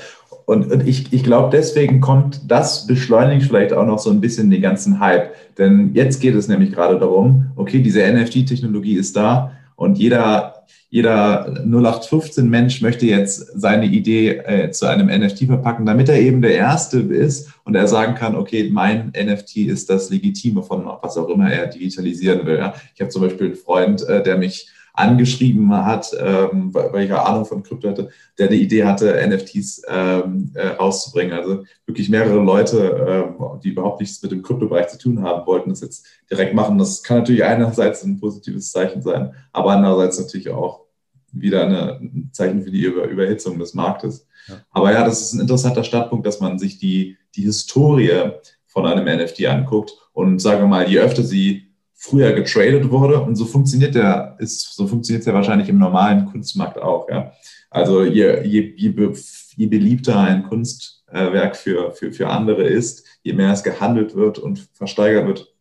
und, 0.45 0.71
und 0.71 0.87
ich, 0.87 1.12
ich 1.12 1.25
glaube, 1.25 1.51
deswegen 1.51 2.01
kommt 2.01 2.49
das 2.49 2.87
beschleunigt 2.87 3.47
vielleicht 3.47 3.73
auch 3.73 3.85
noch 3.85 3.99
so 3.99 4.11
ein 4.11 4.21
bisschen 4.21 4.49
den 4.51 4.62
ganzen 4.62 5.01
Hype. 5.01 5.35
Denn 5.57 5.93
jetzt 5.95 6.21
geht 6.21 6.37
es 6.37 6.47
nämlich 6.47 6.73
gerade 6.73 7.01
darum, 7.01 7.51
okay, 7.57 7.83
diese 7.83 8.01
NFT-Technologie 8.01 8.95
ist 8.95 9.17
da 9.17 9.58
und 9.79 9.97
jeder 9.97 10.55
jeder 10.91 11.47
0815 11.67 12.49
Mensch 12.49 12.81
möchte 12.81 13.05
jetzt 13.05 13.61
seine 13.61 13.87
Idee 13.87 14.38
äh, 14.38 14.71
zu 14.71 14.87
einem 14.87 15.09
NFT 15.09 15.45
verpacken, 15.45 15.85
damit 15.85 16.09
er 16.09 16.19
eben 16.19 16.41
der 16.41 16.55
Erste 16.55 17.01
ist 17.01 17.51
und 17.64 17.75
er 17.75 17.87
sagen 17.87 18.14
kann, 18.14 18.35
okay, 18.35 18.71
mein 18.73 19.12
NFT 19.12 19.59
ist 19.59 19.91
das 19.91 20.09
Legitime 20.09 20.62
von 20.62 20.87
was 21.03 21.19
auch 21.19 21.29
immer 21.29 21.53
er 21.53 21.67
digitalisieren 21.67 22.47
will. 22.47 22.57
Ja. 22.57 22.75
Ich 22.95 23.01
habe 23.03 23.11
zum 23.11 23.21
Beispiel 23.21 23.49
einen 23.49 23.57
Freund, 23.57 24.03
äh, 24.09 24.23
der 24.23 24.38
mich 24.38 24.71
angeschrieben 24.98 25.72
hat, 25.72 26.11
ähm, 26.18 26.74
weil 26.74 27.04
ich 27.04 27.11
ja 27.11 27.22
Ahnung 27.22 27.44
von 27.44 27.62
Krypto 27.62 27.88
hatte, 27.88 28.11
der 28.37 28.48
die 28.48 28.62
Idee 28.62 28.84
hatte, 28.84 29.14
NFTs 29.28 29.82
ähm, 29.88 30.50
äh, 30.54 30.68
rauszubringen. 30.68 31.32
Also 31.32 31.64
wirklich 31.87 32.08
mehrere 32.08 32.42
Leute, 32.42 33.34
ähm, 33.38 33.61
die 33.62 33.70
überhaupt 33.70 34.00
nichts 34.00 34.20
mit 34.22 34.32
dem 34.32 34.42
Kryptobereich 34.42 34.88
zu 34.88 34.98
tun 34.98 35.22
haben, 35.22 35.46
wollten 35.46 35.70
das 35.70 35.80
jetzt 35.82 36.06
direkt 36.28 36.54
machen. 36.54 36.78
Das 36.78 37.02
kann 37.02 37.18
natürlich 37.18 37.44
einerseits 37.44 38.02
ein 38.02 38.18
positives 38.18 38.72
Zeichen 38.72 39.00
sein, 39.00 39.34
aber 39.52 39.72
andererseits 39.72 40.18
natürlich 40.18 40.50
auch 40.50 40.87
wieder 41.32 41.66
eine, 41.66 42.00
ein 42.00 42.30
Zeichen 42.32 42.62
für 42.62 42.70
die 42.70 42.82
Über 42.82 43.04
Überhitzung 43.04 43.58
des 43.58 43.74
Marktes. 43.74 44.26
Ja. 44.48 44.56
Aber 44.70 44.92
ja, 44.92 45.04
das 45.04 45.20
ist 45.20 45.32
ein 45.32 45.40
interessanter 45.40 45.84
Startpunkt, 45.84 46.26
dass 46.26 46.40
man 46.40 46.58
sich 46.58 46.78
die, 46.78 47.18
die 47.37 47.42
Historie 47.42 48.32
von 48.66 48.84
einem 48.84 49.04
NFT 49.04 49.46
anguckt 49.46 49.92
und 50.12 50.40
sage 50.40 50.66
mal, 50.66 50.88
je 50.88 50.98
öfter 50.98 51.22
sie 51.22 51.67
früher 52.00 52.32
getradet 52.32 52.90
wurde. 52.90 53.20
Und 53.20 53.34
so 53.34 53.44
funktioniert 53.44 53.96
der, 53.96 54.37
ist, 54.38 54.74
so 54.74 54.87
funktioniert 54.87 55.22
es 55.22 55.26
ja 55.26 55.34
wahrscheinlich 55.34 55.68
im 55.68 55.78
normalen 55.78 56.26
Kunstmarkt 56.26 56.78
auch. 56.78 57.08
Ja? 57.11 57.32
Also 57.70 58.04
je, 58.04 58.42
je, 58.44 58.72
je, 58.76 58.88
be, 58.90 59.12
je 59.56 59.66
beliebter 59.66 60.20
ein 60.20 60.44
Kunstwerk 60.44 61.56
für, 61.56 61.92
für, 61.92 62.12
für 62.12 62.28
andere 62.28 62.62
ist, 62.62 63.04
je 63.22 63.32
mehr 63.32 63.52
es 63.52 63.64
gehandelt 63.64 64.14
wird 64.14 64.38
und 64.38 64.68
versteigert 64.72 65.26
wird, 65.26 65.52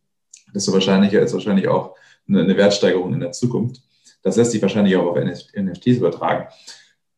desto 0.54 0.72
wahrscheinlicher 0.72 1.20
ist 1.20 1.34
wahrscheinlich 1.34 1.66
auch 1.66 1.96
eine, 2.28 2.42
eine 2.42 2.56
Wertsteigerung 2.56 3.12
in 3.12 3.20
der 3.20 3.32
Zukunft. 3.32 3.82
Das 4.22 4.36
lässt 4.36 4.52
sich 4.52 4.62
wahrscheinlich 4.62 4.96
auch 4.96 5.06
auf 5.06 5.18
NFTs 5.18 5.96
übertragen. 5.98 6.46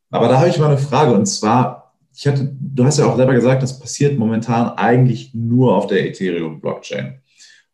Aber 0.09 0.27
da 0.27 0.39
habe 0.39 0.49
ich 0.49 0.57
mal 0.57 0.67
eine 0.67 0.77
Frage 0.77 1.13
und 1.13 1.27
zwar, 1.27 1.93
ich 2.13 2.27
hatte, 2.27 2.51
du 2.59 2.83
hast 2.83 2.97
ja 2.97 3.05
auch 3.05 3.15
selber 3.15 3.33
gesagt, 3.33 3.61
das 3.61 3.79
passiert 3.79 4.17
momentan 4.17 4.69
eigentlich 4.77 5.33
nur 5.33 5.75
auf 5.75 5.87
der 5.87 6.05
Ethereum-Blockchain. 6.07 7.20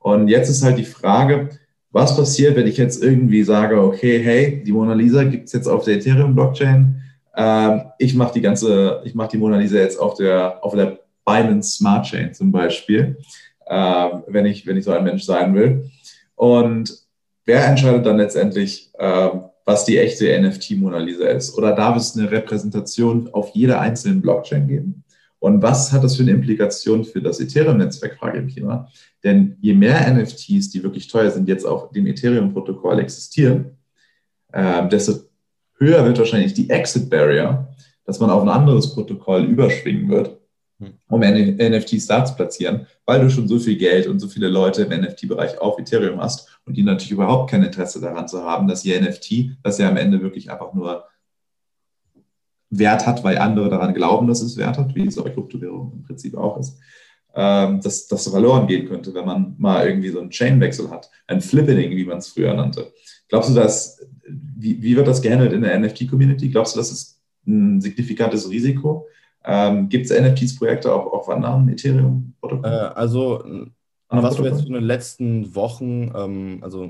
Und 0.07 0.29
jetzt 0.29 0.47
ist 0.49 0.63
halt 0.63 0.77
die 0.77 0.85
Frage, 0.85 1.49
was 1.91 2.15
passiert, 2.15 2.55
wenn 2.55 2.65
ich 2.65 2.77
jetzt 2.77 3.03
irgendwie 3.03 3.43
sage, 3.43 3.81
okay, 3.81 4.19
hey, 4.23 4.63
die 4.63 4.71
Mona 4.71 4.93
Lisa 4.93 5.25
gibt 5.25 5.47
es 5.47 5.53
jetzt 5.53 5.67
auf 5.67 5.83
der 5.83 5.95
Ethereum-Blockchain. 5.95 7.01
Ähm, 7.35 7.81
ich 7.99 8.15
mache 8.15 8.31
die 8.33 8.41
ganze, 8.41 9.01
ich 9.03 9.15
mache 9.15 9.31
die 9.31 9.37
Mona 9.37 9.57
Lisa 9.57 9.79
jetzt 9.79 9.99
auf 9.99 10.13
der, 10.13 10.63
auf 10.63 10.75
der 10.75 10.99
Binance 11.25 11.75
Smart 11.77 12.05
Chain 12.05 12.33
zum 12.33 12.53
Beispiel, 12.53 13.17
äh, 13.65 14.09
wenn, 14.27 14.45
ich, 14.45 14.65
wenn 14.65 14.77
ich 14.77 14.85
so 14.85 14.91
ein 14.91 15.03
Mensch 15.03 15.23
sein 15.23 15.53
will. 15.53 15.89
Und 16.35 16.97
wer 17.43 17.67
entscheidet 17.67 18.05
dann 18.05 18.15
letztendlich, 18.15 18.89
äh, 18.97 19.29
was 19.65 19.83
die 19.83 19.97
echte 19.97 20.41
NFT 20.41 20.77
Mona 20.77 20.99
Lisa 20.99 21.27
ist? 21.27 21.57
Oder 21.57 21.73
darf 21.73 21.97
es 21.97 22.17
eine 22.17 22.31
Repräsentation 22.31 23.27
auf 23.33 23.49
jeder 23.49 23.81
einzelnen 23.81 24.21
Blockchain 24.21 24.69
geben? 24.69 25.03
Und 25.39 25.61
was 25.61 25.91
hat 25.91 26.03
das 26.03 26.15
für 26.15 26.23
eine 26.23 26.31
Implikation 26.31 27.03
für 27.03 27.21
das 27.21 27.39
Ethereum-Netzwerk, 27.39 28.17
frage 28.17 28.39
ich 28.39 28.45
mich 28.45 28.57
immer. 28.57 28.89
Denn 29.23 29.57
je 29.61 29.73
mehr 29.73 30.11
NFTs, 30.11 30.69
die 30.71 30.83
wirklich 30.83 31.07
teuer 31.07 31.29
sind, 31.29 31.47
jetzt 31.47 31.65
auf 31.65 31.91
dem 31.91 32.07
Ethereum-Protokoll 32.07 32.99
existieren, 32.99 33.77
äh, 34.51 34.87
desto 34.89 35.13
höher 35.77 36.03
wird 36.05 36.17
wahrscheinlich 36.17 36.53
die 36.53 36.69
Exit-Barrier, 36.69 37.67
dass 38.05 38.19
man 38.19 38.29
auf 38.29 38.41
ein 38.41 38.49
anderes 38.49 38.93
Protokoll 38.93 39.43
überschwingen 39.43 40.09
wird. 40.09 40.37
hm. 40.79 40.93
um 41.09 41.21
NFTs 41.21 42.05
da 42.05 42.23
zu 42.23 42.35
platzieren, 42.35 42.87
weil 43.05 43.21
du 43.21 43.29
schon 43.29 43.47
so 43.47 43.57
viel 43.59 43.77
Geld 43.77 44.07
und 44.07 44.19
so 44.19 44.27
viele 44.27 44.47
Leute 44.47 44.83
im 44.83 45.01
NFT-Bereich 45.01 45.59
auf 45.59 45.79
Ethereum 45.79 46.19
hast 46.19 46.59
und 46.65 46.77
die 46.77 46.83
natürlich 46.83 47.11
überhaupt 47.11 47.49
kein 47.49 47.63
Interesse 47.63 47.99
daran 47.99 48.27
zu 48.27 48.43
haben, 48.43 48.67
dass 48.67 48.85
ihr 48.85 49.01
NFT, 49.01 49.57
das 49.63 49.79
ja 49.79 49.89
am 49.89 49.97
Ende 49.97 50.21
wirklich 50.21 50.51
einfach 50.51 50.73
nur 50.73 51.05
Wert 52.69 53.07
hat, 53.07 53.23
weil 53.23 53.37
andere 53.37 53.69
daran 53.69 53.93
glauben, 53.93 54.27
dass 54.27 54.41
es 54.41 54.57
Wert 54.57 54.77
hat, 54.77 54.93
wie 54.95 55.07
es 55.07 55.15
bei 55.15 55.29
Kryptowährungen 55.29 55.93
im 55.93 56.03
Prinzip 56.03 56.35
auch 56.35 56.57
ist, 56.57 56.77
ähm, 57.35 57.81
dass 57.81 58.07
das 58.07 58.27
verloren 58.27 58.67
gehen 58.67 58.87
könnte, 58.87 59.13
wenn 59.13 59.25
man 59.25 59.55
mal 59.57 59.87
irgendwie 59.87 60.09
so 60.09 60.19
einen 60.19 60.31
Chainwechsel 60.31 60.89
hat, 60.89 61.09
ein 61.27 61.41
Flippening, 61.41 61.91
wie 61.91 62.05
man 62.05 62.17
es 62.17 62.27
früher 62.29 62.53
nannte. 62.53 62.91
Glaubst 63.29 63.49
du, 63.49 63.53
dass, 63.53 64.05
wie, 64.27 64.81
wie 64.81 64.95
wird 64.95 65.07
das 65.07 65.21
gehandelt 65.21 65.53
in 65.53 65.61
der 65.61 65.77
NFT-Community? 65.79 66.49
Glaubst 66.49 66.75
du, 66.75 66.79
das 66.79 66.91
ist 66.91 67.21
ein 67.45 67.79
signifikantes 67.79 68.49
Risiko? 68.49 69.07
Ähm, 69.45 69.87
Gibt 69.87 70.09
es 70.09 70.19
NFTs-Projekte 70.19 70.93
auch 70.93 71.13
auf 71.13 71.29
anderen 71.29 71.69
Ethereum-Protokollen? 71.69 72.73
Äh, 72.73 72.93
also, 72.95 73.43
was 74.09 74.37
wir 74.37 74.45
jetzt 74.45 74.65
in 74.65 74.73
den 74.73 74.83
letzten 74.83 75.55
Wochen, 75.55 76.11
ähm, 76.15 76.59
also 76.61 76.89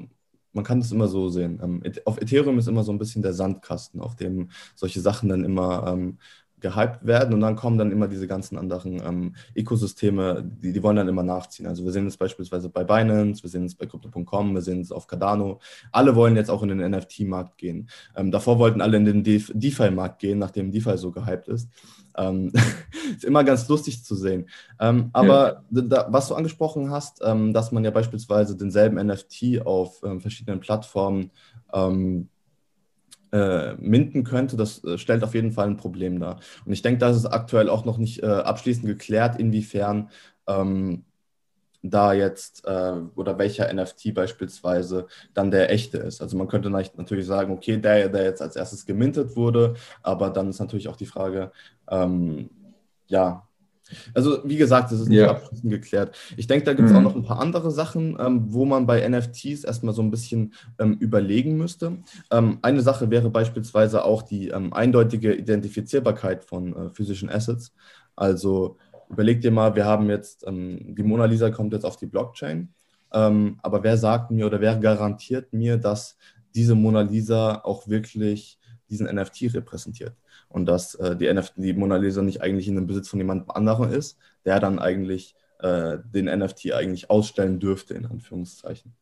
man 0.57 0.65
kann 0.65 0.79
es 0.79 0.91
immer 0.91 1.07
so 1.07 1.29
sehen. 1.29 1.59
Ähm, 1.63 1.83
auf 2.05 2.17
Ethereum 2.21 2.57
ist 2.59 2.67
immer 2.67 2.83
so 2.83 2.91
ein 2.91 2.97
bisschen 2.97 3.21
der 3.21 3.33
Sandkasten, 3.33 4.01
auf 4.01 4.15
dem 4.15 4.49
solche 4.75 4.99
Sachen 5.01 5.29
dann 5.29 5.43
immer 5.45 5.87
ähm, 5.87 6.17
gehypt 6.59 7.05
werden 7.05 7.33
und 7.33 7.41
dann 7.41 7.55
kommen 7.55 7.77
dann 7.77 7.91
immer 7.91 8.07
diese 8.07 8.27
ganzen 8.27 8.57
anderen 8.57 9.01
ähm, 9.05 9.35
Ökosysteme, 9.55 10.43
die, 10.43 10.73
die 10.73 10.81
wollen 10.81 10.95
dann 10.95 11.07
immer 11.07 11.23
nachziehen. 11.23 11.67
Also 11.67 11.85
wir 11.85 11.91
sehen 11.91 12.07
es 12.07 12.17
beispielsweise 12.17 12.69
bei 12.69 12.83
Binance, 12.83 13.43
wir 13.43 13.49
sehen 13.49 13.65
es 13.65 13.75
bei 13.75 13.85
Crypto.com, 13.85 14.55
wir 14.55 14.61
sehen 14.61 14.81
es 14.81 14.91
auf 14.91 15.05
Cardano. 15.05 15.59
Alle 15.91 16.15
wollen 16.15 16.35
jetzt 16.35 16.49
auch 16.49 16.63
in 16.63 16.69
den 16.69 16.91
NFT-Markt 16.91 17.57
gehen. 17.57 17.89
Ähm, 18.15 18.31
davor 18.31 18.57
wollten 18.57 18.81
alle 18.81 18.97
in 18.97 19.05
den 19.05 19.23
DeFi-Markt 19.23 20.19
gehen, 20.19 20.39
nachdem 20.39 20.71
DeFi 20.71 20.97
so 20.97 21.11
gehypt 21.11 21.47
ist. 21.47 21.69
Ähm, 22.17 22.51
ist 23.15 23.23
immer 23.23 23.43
ganz 23.43 23.67
lustig 23.67 24.03
zu 24.03 24.15
sehen. 24.15 24.49
Ähm, 24.79 25.09
aber 25.13 25.63
ja. 25.69 25.81
da, 25.81 26.07
was 26.09 26.27
du 26.27 26.35
angesprochen 26.35 26.89
hast, 26.89 27.21
ähm, 27.23 27.53
dass 27.53 27.71
man 27.71 27.83
ja 27.83 27.91
beispielsweise 27.91 28.57
denselben 28.57 28.97
NFT 29.05 29.61
auf 29.63 30.01
ähm, 30.03 30.21
verschiedenen 30.21 30.59
Plattformen 30.59 31.29
ähm, 31.71 32.29
äh, 33.31 33.73
minden 33.75 34.23
könnte, 34.23 34.57
das 34.57 34.83
äh, 34.83 34.97
stellt 34.97 35.23
auf 35.23 35.35
jeden 35.35 35.51
Fall 35.51 35.67
ein 35.67 35.77
Problem 35.77 36.19
dar. 36.19 36.39
Und 36.65 36.73
ich 36.73 36.81
denke, 36.81 36.99
das 36.99 37.17
ist 37.17 37.25
aktuell 37.25 37.69
auch 37.69 37.85
noch 37.85 37.97
nicht 37.97 38.23
äh, 38.23 38.27
abschließend 38.27 38.85
geklärt, 38.85 39.39
inwiefern 39.39 40.09
ähm, 40.47 41.03
da 41.81 42.13
jetzt 42.13 42.65
äh, 42.65 42.93
oder 43.15 43.37
welcher 43.37 43.71
NFT 43.73 44.13
beispielsweise 44.13 45.07
dann 45.33 45.51
der 45.51 45.71
echte 45.71 45.97
ist. 45.99 46.21
Also 46.21 46.37
man 46.37 46.47
könnte 46.47 46.69
natürlich 46.69 47.25
sagen, 47.25 47.53
okay, 47.53 47.77
der, 47.77 48.09
der 48.09 48.23
jetzt 48.23 48.41
als 48.41 48.55
erstes 48.55 48.85
gemintet 48.85 49.35
wurde, 49.35 49.75
aber 50.01 50.29
dann 50.29 50.49
ist 50.49 50.59
natürlich 50.59 50.87
auch 50.87 50.95
die 50.97 51.05
Frage, 51.05 51.51
ähm, 51.89 52.49
ja, 53.07 53.46
also 54.13 54.39
wie 54.43 54.57
gesagt, 54.57 54.91
das 54.91 54.99
ist 54.99 55.09
nicht 55.09 55.19
ja. 55.19 55.31
abschließend 55.31 55.71
geklärt. 55.71 56.17
Ich 56.35 56.47
denke, 56.47 56.65
da 56.65 56.73
gibt 56.73 56.87
es 56.87 56.91
mhm. 56.91 56.97
auch 56.99 57.03
noch 57.03 57.15
ein 57.15 57.23
paar 57.23 57.39
andere 57.39 57.71
Sachen, 57.71 58.17
ähm, 58.19 58.53
wo 58.53 58.65
man 58.65 58.85
bei 58.85 59.07
NFTs 59.07 59.63
erstmal 59.63 59.93
so 59.93 60.01
ein 60.01 60.11
bisschen 60.11 60.53
ähm, 60.79 60.97
überlegen 60.99 61.57
müsste. 61.57 61.97
Ähm, 62.31 62.59
eine 62.61 62.81
Sache 62.81 63.09
wäre 63.09 63.29
beispielsweise 63.29 64.03
auch 64.03 64.21
die 64.21 64.49
ähm, 64.49 64.73
eindeutige 64.73 65.33
Identifizierbarkeit 65.33 66.43
von 66.43 66.75
äh, 66.75 66.89
physischen 66.89 67.29
Assets. 67.29 67.73
Also 68.15 68.77
überleg 69.09 69.41
dir 69.41 69.51
mal, 69.51 69.75
wir 69.75 69.85
haben 69.85 70.09
jetzt, 70.09 70.45
ähm, 70.47 70.95
die 70.95 71.03
Mona 71.03 71.25
Lisa 71.25 71.49
kommt 71.49 71.73
jetzt 71.73 71.85
auf 71.85 71.97
die 71.97 72.07
Blockchain, 72.07 72.69
ähm, 73.13 73.59
aber 73.63 73.83
wer 73.83 73.97
sagt 73.97 74.31
mir 74.31 74.45
oder 74.45 74.59
wer 74.59 74.75
garantiert 74.75 75.53
mir, 75.53 75.77
dass 75.77 76.17
diese 76.55 76.75
Mona 76.75 77.01
Lisa 77.01 77.61
auch 77.63 77.87
wirklich 77.87 78.59
diesen 78.89 79.07
NFT 79.07 79.53
repräsentiert? 79.53 80.15
Und 80.49 80.65
dass 80.65 80.95
äh, 80.95 81.15
die, 81.15 81.31
NFT, 81.31 81.53
die 81.57 81.73
Mona 81.73 81.97
Lisa 81.97 82.21
nicht 82.21 82.41
eigentlich 82.41 82.67
in 82.67 82.75
dem 82.75 82.87
Besitz 82.87 83.09
von 83.09 83.19
jemand 83.19 83.49
anderem 83.55 83.91
ist, 83.91 84.17
der 84.45 84.59
dann 84.59 84.79
eigentlich 84.79 85.35
äh, 85.59 85.97
den 86.13 86.25
NFT 86.25 86.73
eigentlich 86.73 87.09
ausstellen 87.09 87.59
dürfte, 87.59 87.93
in 87.93 88.05
Anführungszeichen. 88.05 88.93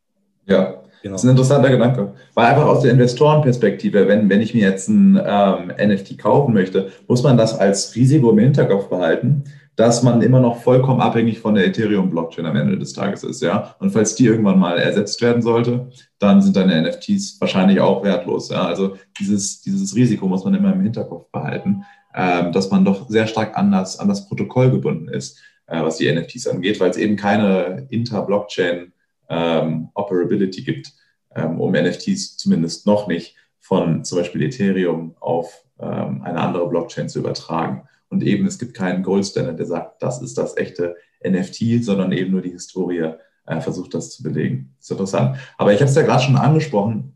Ja, 0.47 0.83
genau. 1.01 1.13
das 1.13 1.23
ist 1.23 1.27
ein 1.27 1.31
interessanter 1.31 1.69
Gedanke. 1.69 2.13
Weil 2.33 2.45
einfach 2.45 2.67
aus 2.67 2.81
der 2.81 2.91
Investorenperspektive, 2.91 4.07
wenn, 4.07 4.29
wenn 4.29 4.41
ich 4.41 4.53
mir 4.53 4.61
jetzt 4.61 4.87
ein 4.89 5.19
ähm, 5.25 5.71
NFT 5.77 6.19
kaufen 6.19 6.53
möchte, 6.53 6.91
muss 7.07 7.23
man 7.23 7.37
das 7.37 7.57
als 7.57 7.95
Risiko 7.95 8.29
im 8.29 8.39
Hinterkopf 8.39 8.87
behalten, 8.87 9.45
dass 9.75 10.03
man 10.03 10.21
immer 10.21 10.39
noch 10.39 10.61
vollkommen 10.61 11.01
abhängig 11.01 11.39
von 11.39 11.55
der 11.55 11.67
Ethereum-Blockchain 11.67 12.45
am 12.45 12.55
Ende 12.55 12.77
des 12.77 12.93
Tages 12.93 13.23
ist, 13.23 13.41
ja. 13.41 13.75
Und 13.79 13.91
falls 13.91 14.15
die 14.15 14.25
irgendwann 14.25 14.59
mal 14.59 14.77
ersetzt 14.77 15.21
werden 15.21 15.41
sollte, 15.41 15.89
dann 16.19 16.41
sind 16.41 16.55
deine 16.55 16.81
NFTs 16.81 17.39
wahrscheinlich 17.41 17.79
auch 17.79 18.03
wertlos, 18.03 18.49
ja. 18.49 18.65
Also 18.65 18.95
dieses, 19.19 19.61
dieses 19.61 19.95
Risiko 19.95 20.27
muss 20.27 20.45
man 20.45 20.53
immer 20.53 20.73
im 20.73 20.81
Hinterkopf 20.81 21.29
behalten, 21.31 21.83
ähm, 22.13 22.51
dass 22.53 22.71
man 22.71 22.85
doch 22.85 23.09
sehr 23.09 23.27
stark 23.27 23.57
an 23.57 23.71
das, 23.71 23.99
an 23.99 24.07
das 24.07 24.27
Protokoll 24.27 24.71
gebunden 24.71 25.09
ist, 25.09 25.39
äh, 25.67 25.81
was 25.81 25.97
die 25.97 26.11
NFTs 26.11 26.47
angeht, 26.47 26.79
weil 26.79 26.91
es 26.91 26.97
eben 26.97 27.17
keine 27.17 27.87
Inter-Blockchain 27.89 28.93
ähm, 29.29 29.89
Operability 29.93 30.63
gibt, 30.63 30.93
ähm, 31.35 31.59
um 31.59 31.73
NFTs 31.73 32.37
zumindest 32.37 32.87
noch 32.87 33.07
nicht 33.07 33.35
von 33.59 34.03
zum 34.05 34.19
Beispiel 34.19 34.43
Ethereum 34.43 35.15
auf 35.19 35.65
ähm, 35.79 36.21
eine 36.23 36.39
andere 36.39 36.69
Blockchain 36.69 37.09
zu 37.09 37.19
übertragen. 37.19 37.89
Und 38.09 38.23
eben, 38.23 38.45
es 38.45 38.59
gibt 38.59 38.73
keinen 38.73 39.03
Goldstandard, 39.03 39.59
der 39.59 39.65
sagt, 39.65 40.01
das 40.01 40.21
ist 40.21 40.37
das 40.37 40.57
echte 40.57 40.95
NFT, 41.23 41.83
sondern 41.83 42.11
eben 42.11 42.31
nur 42.31 42.41
die 42.41 42.51
Historie 42.51 43.13
äh, 43.45 43.61
versucht, 43.61 43.93
das 43.93 44.11
zu 44.11 44.23
belegen. 44.23 44.75
Ist 44.79 44.91
interessant. 44.91 45.37
Aber 45.57 45.73
ich 45.73 45.79
habe 45.79 45.89
es 45.89 45.95
ja 45.95 46.03
gerade 46.03 46.23
schon 46.23 46.35
angesprochen, 46.35 47.13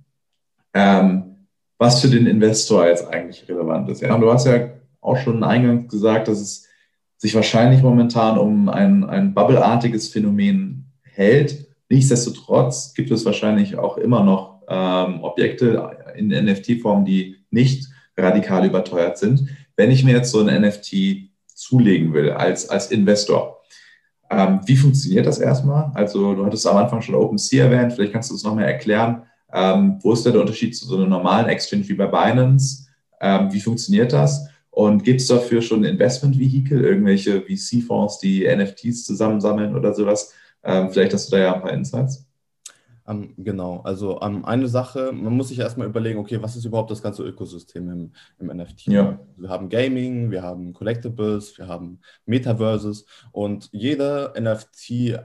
ähm, 0.73 1.47
was 1.77 2.01
für 2.01 2.09
den 2.09 2.27
Investor 2.27 2.87
jetzt 2.87 3.07
eigentlich 3.07 3.47
relevant 3.47 3.89
ist. 3.89 4.01
Ja, 4.01 4.17
du 4.17 4.31
hast 4.31 4.45
ja 4.45 4.69
auch 5.01 5.17
schon 5.17 5.43
eingangs 5.43 5.89
gesagt, 5.89 6.27
dass 6.27 6.39
es 6.39 6.67
sich 7.17 7.35
wahrscheinlich 7.35 7.81
momentan 7.81 8.37
um 8.37 8.69
ein, 8.69 9.03
ein 9.03 9.33
bubbleartiges 9.33 10.09
Phänomen 10.09 10.91
hält. 11.03 11.67
Nichtsdestotrotz 11.89 12.93
gibt 12.93 13.11
es 13.11 13.25
wahrscheinlich 13.25 13.77
auch 13.77 13.97
immer 13.97 14.23
noch 14.23 14.61
ähm, 14.67 15.23
Objekte 15.23 15.97
in 16.15 16.29
NFT-Form, 16.29 17.05
die 17.05 17.37
nicht 17.49 17.87
radikal 18.17 18.65
überteuert 18.65 19.17
sind 19.17 19.49
wenn 19.79 19.91
ich 19.91 20.03
mir 20.03 20.11
jetzt 20.11 20.31
so 20.31 20.45
ein 20.45 20.61
NFT 20.61 21.29
zulegen 21.55 22.13
will 22.13 22.31
als, 22.31 22.69
als 22.69 22.91
Investor, 22.91 23.61
ähm, 24.29 24.59
wie 24.65 24.75
funktioniert 24.75 25.25
das 25.25 25.39
erstmal? 25.39 25.89
Also 25.93 26.35
du 26.35 26.45
hattest 26.45 26.67
am 26.67 26.75
Anfang 26.75 27.01
schon 27.01 27.15
OpenSea 27.15 27.63
erwähnt, 27.63 27.93
vielleicht 27.93 28.11
kannst 28.11 28.29
du 28.29 28.35
es 28.35 28.43
nochmal 28.43 28.65
erklären. 28.65 29.23
Ähm, 29.53 29.97
wo 30.01 30.11
ist 30.11 30.25
da 30.25 30.31
der 30.31 30.41
Unterschied 30.41 30.75
zu 30.75 30.85
so 30.85 30.97
einem 30.97 31.07
normalen 31.07 31.47
Exchange 31.47 31.87
wie 31.87 31.93
bei 31.93 32.07
Binance? 32.07 32.87
Ähm, 33.21 33.53
wie 33.53 33.61
funktioniert 33.61 34.11
das? 34.11 34.49
Und 34.69 35.05
gibt 35.05 35.21
es 35.21 35.27
dafür 35.27 35.61
schon 35.61 35.85
Investment-Vehikel, 35.85 36.83
irgendwelche 36.83 37.41
VC-Fonds, 37.41 38.19
die 38.19 38.45
NFTs 38.53 39.05
zusammensammeln 39.05 39.77
oder 39.77 39.93
sowas? 39.93 40.33
Ähm, 40.61 40.89
vielleicht 40.91 41.13
hast 41.13 41.31
du 41.31 41.37
da 41.37 41.41
ja 41.41 41.53
ein 41.55 41.61
paar 41.61 41.71
Insights. 41.71 42.28
Um, 43.09 43.33
genau, 43.37 43.81
also 43.81 44.21
um, 44.21 44.45
eine 44.45 44.67
Sache, 44.67 45.11
man 45.11 45.33
muss 45.33 45.47
sich 45.47 45.57
erstmal 45.57 45.87
überlegen, 45.87 46.19
okay, 46.19 46.43
was 46.43 46.55
ist 46.55 46.65
überhaupt 46.65 46.91
das 46.91 47.01
ganze 47.01 47.23
Ökosystem 47.23 47.89
im, 47.89 48.11
im 48.37 48.55
NFT? 48.55 48.85
Ja. 48.85 49.19
Wir 49.35 49.49
haben 49.49 49.69
Gaming, 49.69 50.29
wir 50.29 50.43
haben 50.43 50.73
Collectibles, 50.73 51.57
wir 51.57 51.67
haben 51.67 52.01
Metaverses 52.27 53.07
und 53.31 53.69
jeder 53.71 54.39
NFT 54.39 55.17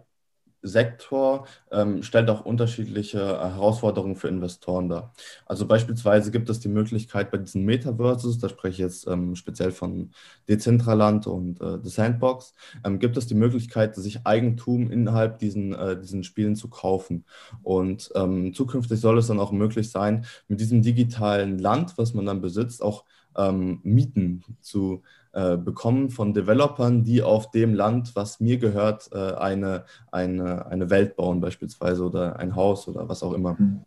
Sektor 0.65 1.47
ähm, 1.71 2.03
stellt 2.03 2.31
auch 2.31 2.45
unterschiedliche 2.45 3.21
äh, 3.21 3.51
Herausforderungen 3.51 4.17
für 4.17 4.29
Investoren 4.29 4.89
dar. 4.89 5.13
Also 5.47 5.67
beispielsweise 5.67 6.31
gibt 6.31 6.49
es 6.49 6.61
die 6.61 6.69
Möglichkeit 6.69 7.31
bei 7.31 7.39
diesen 7.39 7.65
Metaverses, 7.65 8.39
da 8.39 8.49
spreche 8.49 8.73
ich 8.73 8.79
jetzt 8.79 9.07
ähm, 9.07 9.37
speziell 9.37 9.71
von 9.71 10.11
Decentraland 10.49 11.27
und 11.27 11.61
äh, 11.61 11.79
The 11.83 11.91
Sandbox, 11.91 12.55
ähm, 12.85 12.99
gibt 12.99 13.17
es 13.17 13.27
die 13.27 13.35
Möglichkeit, 13.35 13.95
sich 13.95 14.27
Eigentum 14.27 14.91
innerhalb 14.91 15.39
diesen, 15.39 15.75
äh, 15.75 16.01
diesen 16.01 16.25
Spielen 16.25 16.57
zu 16.57 16.69
kaufen. 16.69 17.25
Und 17.63 18.11
ähm, 18.15 18.55
zukünftig 18.55 19.01
soll 19.01 19.19
es 19.19 19.27
dann 19.27 19.41
auch 19.41 19.53
möglich 19.53 19.91
sein, 19.91 20.25
mit 20.49 20.61
diesem 20.61 20.83
digitalen 20.83 21.59
Land, 21.59 21.99
was 21.99 22.15
man 22.15 22.27
dann 22.27 22.41
besitzt, 22.41 22.83
auch 22.83 23.05
ähm, 23.37 23.81
Mieten 23.83 24.45
zu 24.61 25.03
äh, 25.33 25.57
bekommen 25.57 26.11
von 26.11 26.33
Developern, 26.33 27.03
die 27.03 27.23
auf 27.23 27.51
dem 27.51 27.75
Land, 27.75 28.15
was 28.15 28.41
mir 28.41 28.59
gehört, 28.59 29.11
äh, 29.13 29.35
eine, 29.35 29.85
eine, 30.13 30.67
eine 30.67 30.91
Welt 30.91 31.17
bauen 31.17 31.41
beispielsweise 31.41 32.05
oder 32.05 32.39
ein 32.39 32.55
Haus 32.55 32.87
oder 32.89 33.09
was 33.09 33.23
auch 33.23 33.33
immer. 33.33 33.57
Mhm. 33.59 33.85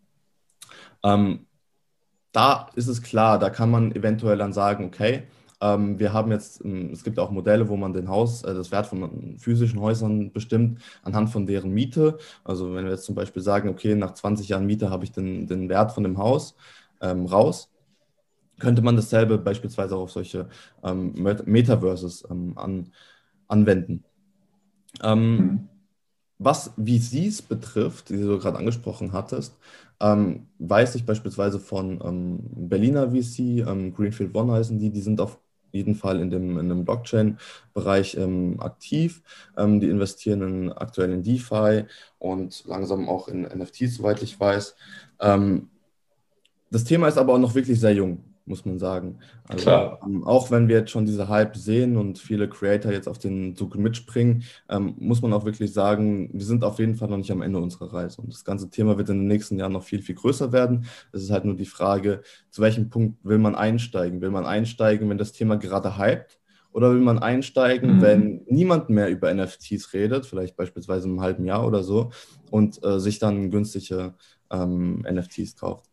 Ähm, 1.03 1.45
da 2.31 2.67
ist 2.75 2.87
es 2.87 3.01
klar, 3.01 3.39
da 3.39 3.49
kann 3.49 3.71
man 3.71 3.93
eventuell 3.93 4.37
dann 4.37 4.53
sagen, 4.53 4.85
okay, 4.85 5.23
ähm, 5.59 5.97
wir 5.99 6.13
haben 6.13 6.31
jetzt, 6.31 6.63
ähm, 6.63 6.91
es 6.91 7.03
gibt 7.03 7.17
auch 7.17 7.31
Modelle, 7.31 7.67
wo 7.69 7.77
man 7.77 7.93
den 7.93 8.09
Haus, 8.09 8.43
äh, 8.43 8.53
das 8.53 8.71
Wert 8.71 8.87
von 8.87 9.37
physischen 9.39 9.79
Häusern 9.79 10.31
bestimmt 10.31 10.81
anhand 11.03 11.29
von 11.29 11.45
deren 11.45 11.71
Miete. 11.71 12.17
Also 12.43 12.73
wenn 12.75 12.85
wir 12.85 12.91
jetzt 12.91 13.05
zum 13.05 13.15
Beispiel 13.15 13.41
sagen, 13.41 13.69
okay, 13.69 13.95
nach 13.95 14.13
20 14.13 14.49
Jahren 14.49 14.65
Miete 14.65 14.89
habe 14.89 15.03
ich 15.03 15.11
den, 15.11 15.47
den 15.47 15.69
Wert 15.69 15.91
von 15.93 16.03
dem 16.03 16.17
Haus 16.17 16.55
ähm, 17.01 17.25
raus, 17.25 17.71
könnte 18.59 18.81
man 18.81 18.95
dasselbe 18.95 19.37
beispielsweise 19.37 19.95
auch 19.95 20.03
auf 20.03 20.11
solche 20.11 20.47
ähm, 20.83 21.13
Metaverses 21.45 22.27
ähm, 22.29 22.53
an, 22.57 22.91
anwenden. 23.47 24.03
Ähm, 25.03 25.37
mhm. 25.37 25.69
Was 26.39 26.71
VCs 26.77 27.41
betrifft, 27.41 28.09
die 28.09 28.21
du 28.21 28.37
gerade 28.37 28.57
angesprochen 28.57 29.11
hattest, 29.11 29.57
ähm, 29.99 30.47
weiß 30.59 30.95
ich 30.95 31.05
beispielsweise 31.05 31.59
von 31.59 31.99
ähm, 32.03 32.39
Berliner 32.69 33.09
VC, 33.09 33.67
ähm, 33.67 33.93
Greenfield 33.93 34.35
One 34.35 34.53
heißen 34.53 34.77
die, 34.77 34.91
die 34.91 35.01
sind 35.01 35.19
auf 35.19 35.39
jeden 35.71 35.95
Fall 35.95 36.19
in 36.19 36.29
dem, 36.29 36.59
in 36.59 36.69
dem 36.69 36.85
Blockchain-Bereich 36.85 38.15
ähm, 38.17 38.59
aktiv. 38.59 39.21
Ähm, 39.57 39.79
die 39.79 39.89
investieren 39.89 40.41
in, 40.41 40.71
aktuell 40.71 41.11
in 41.11 41.23
DeFi 41.23 41.85
und 42.19 42.63
langsam 42.65 43.09
auch 43.09 43.27
in 43.27 43.41
NFTs, 43.41 43.95
soweit 43.95 44.21
ich 44.21 44.39
weiß. 44.39 44.75
Ähm, 45.19 45.69
das 46.69 46.83
Thema 46.83 47.07
ist 47.07 47.17
aber 47.17 47.33
auch 47.33 47.39
noch 47.39 47.55
wirklich 47.55 47.79
sehr 47.79 47.93
jung 47.93 48.23
muss 48.47 48.65
man 48.65 48.79
sagen. 48.79 49.19
Also, 49.47 49.63
Klar. 49.63 49.99
Ähm, 50.05 50.23
auch 50.23 50.49
wenn 50.51 50.67
wir 50.67 50.77
jetzt 50.77 50.91
schon 50.91 51.05
diese 51.05 51.27
Hype 51.27 51.55
sehen 51.55 51.97
und 51.97 52.17
viele 52.17 52.49
Creator 52.49 52.91
jetzt 52.91 53.07
auf 53.07 53.19
den 53.19 53.55
Zug 53.55 53.75
mitspringen, 53.75 54.43
ähm, 54.69 54.95
muss 54.97 55.21
man 55.21 55.33
auch 55.33 55.45
wirklich 55.45 55.73
sagen, 55.73 56.29
wir 56.33 56.45
sind 56.45 56.63
auf 56.63 56.79
jeden 56.79 56.95
Fall 56.95 57.09
noch 57.09 57.17
nicht 57.17 57.31
am 57.31 57.41
Ende 57.41 57.59
unserer 57.59 57.93
Reise. 57.93 58.21
Und 58.21 58.33
das 58.33 58.45
ganze 58.45 58.69
Thema 58.69 58.97
wird 58.97 59.09
in 59.09 59.19
den 59.19 59.27
nächsten 59.27 59.57
Jahren 59.59 59.73
noch 59.73 59.83
viel, 59.83 60.01
viel 60.01 60.15
größer 60.15 60.51
werden. 60.51 60.85
Es 61.11 61.23
ist 61.23 61.31
halt 61.31 61.45
nur 61.45 61.55
die 61.55 61.65
Frage, 61.65 62.21
zu 62.49 62.61
welchem 62.61 62.89
Punkt 62.89 63.23
will 63.23 63.37
man 63.37 63.55
einsteigen? 63.55 64.21
Will 64.21 64.31
man 64.31 64.45
einsteigen, 64.45 65.09
wenn 65.09 65.17
das 65.17 65.33
Thema 65.33 65.57
gerade 65.57 65.97
hypt? 65.97 66.39
Oder 66.71 66.91
will 66.91 67.01
man 67.01 67.17
einsteigen, 67.17 67.97
mhm. 67.97 68.01
wenn 68.01 68.41
niemand 68.47 68.89
mehr 68.89 69.09
über 69.09 69.33
NFTs 69.33 69.93
redet, 69.93 70.25
vielleicht 70.25 70.55
beispielsweise 70.55 71.07
im 71.07 71.21
halben 71.21 71.43
Jahr 71.43 71.65
oder 71.65 71.83
so, 71.83 72.11
und 72.51 72.83
äh, 72.83 72.99
sich 72.99 73.17
dann 73.17 73.49
günstige 73.49 74.13
ähm, 74.51 75.03
NFTs 75.09 75.55
kauft? 75.55 75.89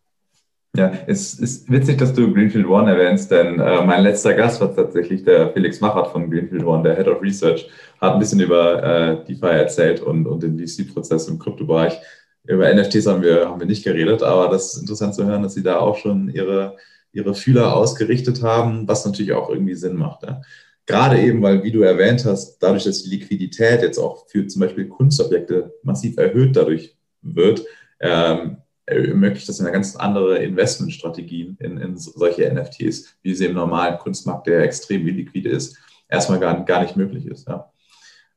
Ja, 0.76 0.92
es 1.06 1.34
ist 1.34 1.70
witzig, 1.70 1.98
dass 1.98 2.12
du 2.12 2.32
Greenfield 2.32 2.66
One 2.66 2.90
erwähnst, 2.90 3.30
denn 3.30 3.60
äh, 3.60 3.84
mein 3.84 4.02
letzter 4.02 4.34
Gast 4.34 4.60
war 4.60 4.74
tatsächlich 4.74 5.22
der 5.22 5.52
Felix 5.52 5.80
Machert 5.80 6.08
von 6.08 6.28
Greenfield 6.28 6.64
One, 6.64 6.82
der 6.82 6.96
Head 6.96 7.06
of 7.06 7.22
Research, 7.22 7.70
hat 8.00 8.14
ein 8.14 8.18
bisschen 8.18 8.40
über 8.40 8.82
äh, 8.82 9.24
DeFi 9.24 9.46
erzählt 9.46 10.00
und, 10.00 10.26
und 10.26 10.42
den 10.42 10.58
VC-Prozess 10.58 11.28
im 11.28 11.38
Kryptobereich. 11.38 12.00
Über 12.46 12.74
NFTs 12.74 13.06
haben 13.06 13.22
wir, 13.22 13.48
haben 13.48 13.60
wir 13.60 13.68
nicht 13.68 13.84
geredet, 13.84 14.24
aber 14.24 14.48
das 14.48 14.74
ist 14.74 14.80
interessant 14.80 15.14
zu 15.14 15.24
hören, 15.24 15.44
dass 15.44 15.54
sie 15.54 15.62
da 15.62 15.78
auch 15.78 15.96
schon 15.96 16.28
ihre, 16.28 16.76
ihre 17.12 17.36
Fühler 17.36 17.76
ausgerichtet 17.76 18.42
haben, 18.42 18.88
was 18.88 19.06
natürlich 19.06 19.32
auch 19.32 19.50
irgendwie 19.50 19.76
Sinn 19.76 19.94
macht. 19.94 20.24
Ja. 20.24 20.42
Gerade 20.86 21.20
eben, 21.20 21.40
weil, 21.40 21.62
wie 21.62 21.70
du 21.70 21.82
erwähnt 21.82 22.24
hast, 22.24 22.58
dadurch, 22.58 22.82
dass 22.82 23.04
die 23.04 23.10
Liquidität 23.10 23.80
jetzt 23.80 23.98
auch 23.98 24.26
für 24.26 24.44
zum 24.48 24.60
Beispiel 24.60 24.88
Kunstobjekte 24.88 25.72
massiv 25.84 26.18
erhöht 26.18 26.56
dadurch 26.56 26.96
wird, 27.22 27.64
ähm, 28.00 28.56
ermöglicht 28.86 29.48
das 29.48 29.60
eine 29.60 29.72
ganz 29.72 29.96
andere 29.96 30.38
Investmentstrategien 30.38 31.56
in, 31.60 31.78
in 31.78 31.96
solche 31.96 32.52
NFTs, 32.52 33.16
wie 33.22 33.34
sie 33.34 33.46
im 33.46 33.54
normalen 33.54 33.98
Kunstmarkt, 33.98 34.46
der 34.46 34.62
extrem 34.62 35.06
liquide 35.06 35.48
ist, 35.48 35.78
erstmal 36.08 36.38
gar, 36.38 36.64
gar 36.64 36.82
nicht 36.82 36.96
möglich 36.96 37.26
ist. 37.26 37.48
Ja. 37.48 37.72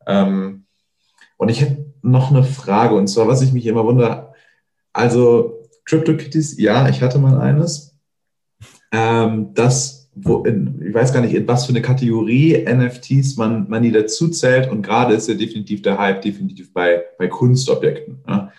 Ähm, 0.06 0.66
und 1.38 1.50
ich 1.50 1.62
hätte 1.62 1.86
noch 2.02 2.32
eine 2.32 2.44
Frage, 2.44 2.96
und 2.96 3.08
zwar, 3.08 3.28
was 3.28 3.42
ich 3.42 3.54
mich 3.54 3.66
immer 3.66 3.84
wundere, 3.84 4.34
also 4.94 5.64
CryptoKitties, 5.86 6.60
ja, 6.60 6.90
ich 6.90 7.02
hatte 7.02 7.20
mal 7.20 7.40
eines. 7.40 7.98
Ähm, 8.92 9.54
das, 9.54 10.10
wo 10.16 10.44
in, 10.44 10.82
ich 10.82 10.94
weiß 10.94 11.14
gar 11.14 11.22
nicht, 11.22 11.36
in 11.36 11.48
was 11.48 11.66
für 11.66 11.72
eine 11.72 11.82
Kategorie 11.82 12.66
NFTs 12.66 13.38
man, 13.38 13.70
man 13.70 13.84
die 13.84 13.92
dazu 13.92 14.30
zählt. 14.30 14.70
Und 14.70 14.82
gerade 14.82 15.14
ist 15.14 15.28
ja 15.28 15.36
definitiv 15.36 15.82
der 15.82 15.98
Hype 15.98 16.22
definitiv 16.22 16.74
bei, 16.74 17.04
bei 17.18 17.28
Kunstobjekten. 17.28 18.20
Ja. 18.28 18.52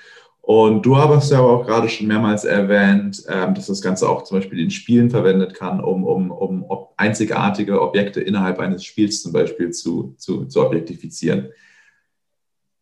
Und 0.48 0.86
du 0.86 0.96
hast 0.96 1.30
ja 1.30 1.40
aber 1.40 1.50
auch 1.50 1.66
gerade 1.66 1.90
schon 1.90 2.06
mehrmals 2.06 2.44
erwähnt, 2.44 3.22
ähm, 3.28 3.52
dass 3.52 3.66
das 3.66 3.82
Ganze 3.82 4.08
auch 4.08 4.22
zum 4.22 4.38
Beispiel 4.38 4.60
in 4.60 4.70
Spielen 4.70 5.10
verwendet 5.10 5.52
kann, 5.52 5.78
um, 5.78 6.04
um, 6.04 6.30
um 6.30 6.64
einzigartige 6.96 7.82
Objekte 7.82 8.22
innerhalb 8.22 8.58
eines 8.58 8.82
Spiels 8.82 9.22
zum 9.22 9.34
Beispiel 9.34 9.72
zu, 9.72 10.14
zu, 10.16 10.46
zu 10.46 10.64
objektifizieren. 10.64 11.48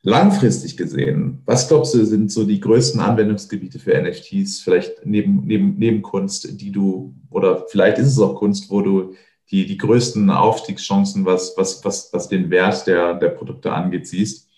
Langfristig 0.03 0.77
gesehen, 0.77 1.43
was 1.45 1.67
glaubst 1.67 1.93
du, 1.95 2.05
sind 2.05 2.31
so 2.31 2.45
die 2.45 2.61
größten 2.61 3.01
Anwendungsgebiete 3.01 3.81
für 3.81 4.01
NFTs, 4.01 4.61
vielleicht 4.61 5.05
neben, 5.05 5.45
neben, 5.45 5.77
neben 5.77 6.03
Kunst, 6.03 6.61
die 6.61 6.71
du, 6.71 7.17
oder 7.31 7.67
vielleicht 7.67 7.99
ist 7.99 8.13
es 8.13 8.21
auch 8.21 8.37
Kunst, 8.37 8.71
wo 8.71 8.81
du 8.81 9.15
die, 9.51 9.67
die 9.67 9.77
größten 9.77 10.31
Aufstiegschancen, 10.31 11.25
was, 11.25 11.55
was, 11.57 11.85
was, 11.85 12.13
was 12.13 12.29
den 12.29 12.49
Wert 12.49 12.87
der, 12.87 13.15
der 13.15 13.31
Produkte 13.31 13.73
angeht, 13.73 14.07
siehst? 14.07 14.49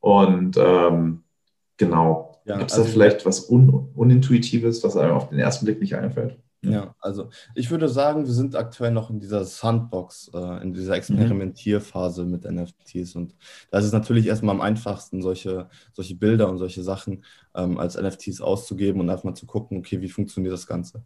Und 0.00 0.58
ähm, 0.58 1.22
Genau. 1.76 2.25
Ja, 2.46 2.58
Gibt 2.58 2.70
es 2.70 2.76
also, 2.76 2.86
da 2.86 2.92
vielleicht 2.92 3.26
was 3.26 3.50
Un 3.50 3.90
Unintuitives, 3.94 4.82
was 4.84 4.96
einem 4.96 5.12
auf 5.12 5.28
den 5.28 5.38
ersten 5.38 5.66
Blick 5.66 5.80
nicht 5.80 5.96
einfällt? 5.96 6.38
Ja, 6.62 6.94
also 7.00 7.28
ich 7.54 7.70
würde 7.70 7.88
sagen, 7.88 8.26
wir 8.26 8.32
sind 8.32 8.56
aktuell 8.56 8.90
noch 8.90 9.10
in 9.10 9.20
dieser 9.20 9.44
Sandbox, 9.44 10.30
äh, 10.34 10.62
in 10.62 10.72
dieser. 10.72 10.96
Experimentierphase 10.96 12.24
mhm. 12.24 12.30
mit 12.30 12.44
NFTs. 12.44 13.14
Und 13.14 13.34
da 13.70 13.78
ist 13.78 13.84
es 13.84 13.92
natürlich 13.92 14.26
erstmal 14.26 14.54
am 14.54 14.60
einfachsten, 14.60 15.22
solche, 15.22 15.68
solche 15.92 16.16
Bilder 16.16 16.48
und 16.48 16.58
solche 16.58 16.82
Sachen 16.82 17.24
ähm, 17.54 17.78
als 17.78 18.00
NFTs 18.00 18.40
auszugeben 18.40 19.00
und 19.00 19.10
einfach 19.10 19.24
mal 19.24 19.34
zu 19.34 19.46
gucken, 19.46 19.78
okay, 19.78 20.00
wie 20.00 20.08
funktioniert 20.08 20.54
das 20.54 20.66
Ganze. 20.66 21.04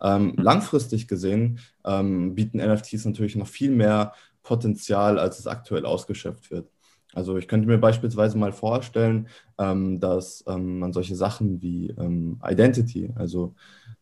Ähm, 0.00 0.26
mhm. 0.26 0.42
Langfristig 0.42 1.08
gesehen 1.08 1.58
ähm, 1.84 2.34
bieten 2.34 2.58
NFTs 2.58 3.04
natürlich 3.04 3.36
noch 3.36 3.48
viel 3.48 3.70
mehr 3.70 4.12
Potenzial, 4.42 5.18
als 5.18 5.38
es 5.38 5.46
aktuell 5.46 5.84
ausgeschöpft 5.84 6.50
wird. 6.50 6.71
Also 7.14 7.36
ich 7.36 7.48
könnte 7.48 7.68
mir 7.68 7.78
beispielsweise 7.78 8.38
mal 8.38 8.52
vorstellen, 8.52 9.28
ähm, 9.58 10.00
dass 10.00 10.44
ähm, 10.46 10.78
man 10.78 10.92
solche 10.92 11.14
Sachen 11.14 11.60
wie 11.60 11.90
ähm, 11.98 12.40
Identity, 12.44 13.10
also 13.16 13.54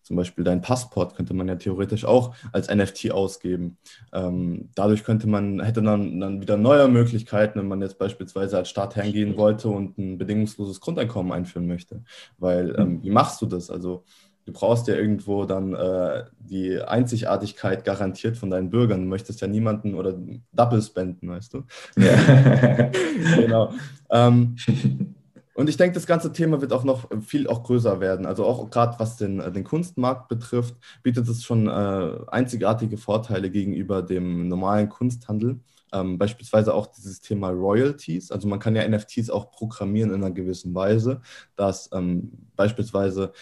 zum 0.03 0.17
Beispiel 0.17 0.45
dein 0.45 0.61
Passport, 0.61 1.15
könnte 1.15 1.35
man 1.35 1.47
ja 1.47 1.57
theoretisch 1.57 2.05
auch 2.05 2.35
als 2.53 2.69
NFT 2.69 3.13
ausgeben. 3.13 3.79
Ähm, 4.13 4.71
dadurch 4.75 5.05
könnte 5.05 5.29
man, 5.29 5.61
hätte 5.61 5.83
man 5.83 6.21
dann 6.21 6.41
wieder 6.41 6.57
neue 6.57 6.89
Möglichkeiten, 6.89 7.59
wenn 7.59 7.69
man 7.69 7.81
jetzt 7.83 7.99
beispielsweise 7.99 8.57
als 8.57 8.71
Staat 8.71 8.97
hergehen 8.97 9.37
wollte 9.37 9.69
und 9.69 9.99
ein 9.99 10.19
bedingungsloses 10.19 10.81
Grundeinkommen 10.81 11.33
einführen 11.33 11.67
möchte. 11.67 12.03
Weil 12.39 12.75
ähm, 12.79 13.03
wie 13.03 13.11
machst 13.11 13.41
du 13.43 13.47
das? 13.47 13.71
Also 13.71 14.05
du 14.47 14.53
brauchst 14.53 14.89
ja 14.89 14.95
irgendwo 14.95 15.45
dann 15.45 15.75
äh, 15.75 16.25
die 16.39 16.81
Einzigartigkeit 16.81 17.85
garantiert 17.85 18.37
von 18.37 18.51
deinen 18.51 18.71
Bürgern. 18.71 19.03
Du 19.03 19.09
möchtest 19.09 19.41
ja 19.41 19.47
niemanden 19.47 19.95
oder 19.95 20.15
Double 20.53 20.83
spenden, 20.83 21.29
weißt 21.29 21.55
du? 21.55 21.65
Ja. 21.97 22.91
genau. 23.37 23.73
Ähm, 24.11 24.57
und 25.55 25.69
ich 25.69 25.77
denke, 25.77 25.95
das 25.95 26.07
ganze 26.07 26.33
Thema 26.33 26.61
wird 26.61 26.73
auch 26.73 26.85
noch 26.85 27.09
viel 27.23 27.47
auch 27.47 27.63
größer 27.63 28.01
werden. 28.01 28.27
Also 28.27 28.45
auch 28.45 28.71
gerade 28.71 28.99
was 28.99 29.17
den, 29.17 29.39
den 29.53 29.65
Kunstmarkt 29.65 30.29
betrifft, 30.29 30.75
bietet 31.03 31.29
es 31.29 31.45
schon 31.45 31.69
äh, 31.69 32.19
einzigartige 32.29 32.97
Vorteile 32.97 33.51
gegenüber 33.51 34.03
dem 34.03 34.49
normalen 34.49 34.89
Kunsthandel. 34.89 35.61
Ähm, 35.93 36.19
beispielsweise 36.19 36.73
auch 36.73 36.87
dieses 36.87 37.21
Thema 37.21 37.51
Royalties. 37.51 38.31
Also 38.31 38.47
man 38.47 38.61
kann 38.61 38.77
ja 38.77 38.89
NFTs 38.89 39.29
auch 39.29 39.51
programmieren 39.51 40.11
in 40.11 40.23
einer 40.23 40.33
gewissen 40.33 40.73
Weise, 40.75 41.21
dass 41.57 41.91
ähm, 41.93 42.31
beispielsweise 42.55 43.33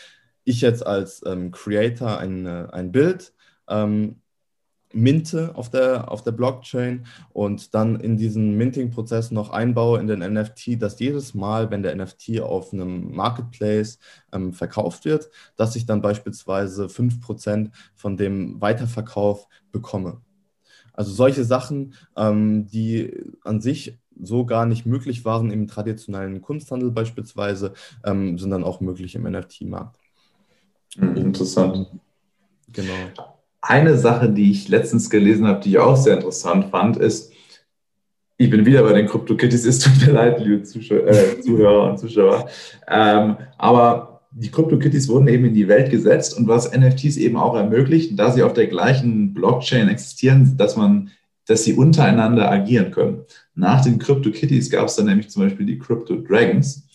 ich 0.49 0.61
jetzt 0.61 0.87
als 0.87 1.23
ähm, 1.27 1.51
Creator 1.51 2.19
ein, 2.19 2.47
ein 2.47 2.93
Bild 2.93 3.33
ähm, 3.69 4.17
minte 4.93 5.55
auf 5.55 5.71
der, 5.71 6.11
auf 6.11 6.23
der 6.23 6.33
Blockchain 6.33 7.07
und 7.31 7.75
dann 7.75 8.01
in 8.01 8.17
diesen 8.17 8.57
Minting-Prozess 8.57 9.31
noch 9.31 9.51
einbaue 9.51 10.01
in 10.01 10.07
den 10.07 10.21
NFT, 10.21 10.81
dass 10.81 10.99
jedes 10.99 11.35
Mal, 11.35 11.71
wenn 11.71 11.83
der 11.83 11.95
NFT 11.95 12.41
auf 12.41 12.73
einem 12.73 13.15
Marketplace 13.15 13.99
ähm, 14.33 14.53
verkauft 14.53 15.05
wird, 15.05 15.31
dass 15.57 15.77
ich 15.77 15.87
dann 15.87 16.01
beispielsweise 16.01 16.89
5% 16.89 17.71
von 17.95 18.17
dem 18.17 18.61
Weiterverkauf 18.61 19.47
bekomme. 19.73 20.23
Also 20.93 21.13
solche 21.13 21.45
Sachen, 21.45 21.95
ähm, 22.17 22.67
die 22.67 23.13
an 23.45 23.61
sich 23.61 23.99
so 24.21 24.45
gar 24.47 24.67
nicht 24.67 24.85
möglich 24.85 25.25
waren 25.25 25.51
im 25.51 25.69
traditionellen 25.69 26.43
Kunsthandel 26.43 26.91
beispielsweise, 26.91 27.75
ähm, 28.05 28.39
sind 28.39 28.51
dann 28.51 28.65
auch 28.65 28.81
möglich 28.81 29.15
im 29.15 29.23
NFT-Markt. 29.25 29.98
Hm, 30.97 31.17
interessant. 31.17 31.87
Genau. 32.73 32.93
Eine 33.61 33.97
Sache, 33.99 34.31
die 34.31 34.51
ich 34.51 34.69
letztens 34.69 35.11
gelesen 35.11 35.47
habe, 35.47 35.61
die 35.61 35.71
ich 35.71 35.79
auch 35.79 35.97
sehr 35.97 36.15
interessant 36.15 36.71
fand, 36.71 36.97
ist, 36.97 37.33
ich 38.41 38.51
bin 38.51 38.65
wieder 38.65 38.85
bei 38.85 38.93
den 38.93 39.07
CryptoKitties, 39.07 39.67
es 39.67 39.81
tut 39.81 40.07
mir 40.07 40.13
leid, 40.13 40.41
liebe 40.41 40.63
Zuschauer, 40.63 41.07
äh, 41.09 41.41
Zuhörer 41.43 41.91
und 41.91 41.99
Zuschauer. 41.99 42.49
Ähm, 42.87 43.37
aber 43.59 44.19
die 44.31 44.51
CryptoKitties 44.51 45.09
wurden 45.09 45.27
eben 45.27 45.47
in 45.47 45.55
die 45.55 45.67
Welt 45.67 45.91
gesetzt 45.91 46.37
und 46.37 46.47
was 46.47 46.71
NFTs 46.73 47.17
eben 47.17 47.37
auch 47.37 47.57
ermöglicht, 47.57 48.19
da 48.19 48.31
sie 48.31 48.45
auf 48.45 48.53
der 48.53 48.69
gleichen 48.69 49.35
Blockchain 49.35 49.89
existieren, 49.89 50.57
dass 50.57 50.77
man, 50.77 51.11
dass 51.47 51.65
sie 51.65 51.75
untereinander 51.75 52.51
agieren 52.51 52.93
können. 52.93 53.25
Nach 53.55 53.83
den 53.83 53.99
CryptoKitties 53.99 54.71
gab 54.71 54.87
es 54.87 54.95
dann 54.95 55.07
nämlich 55.07 55.31
zum 55.31 55.43
Beispiel 55.43 55.67
die 55.67 55.79
Crypto 55.79 56.17
Dragons. 56.17 56.88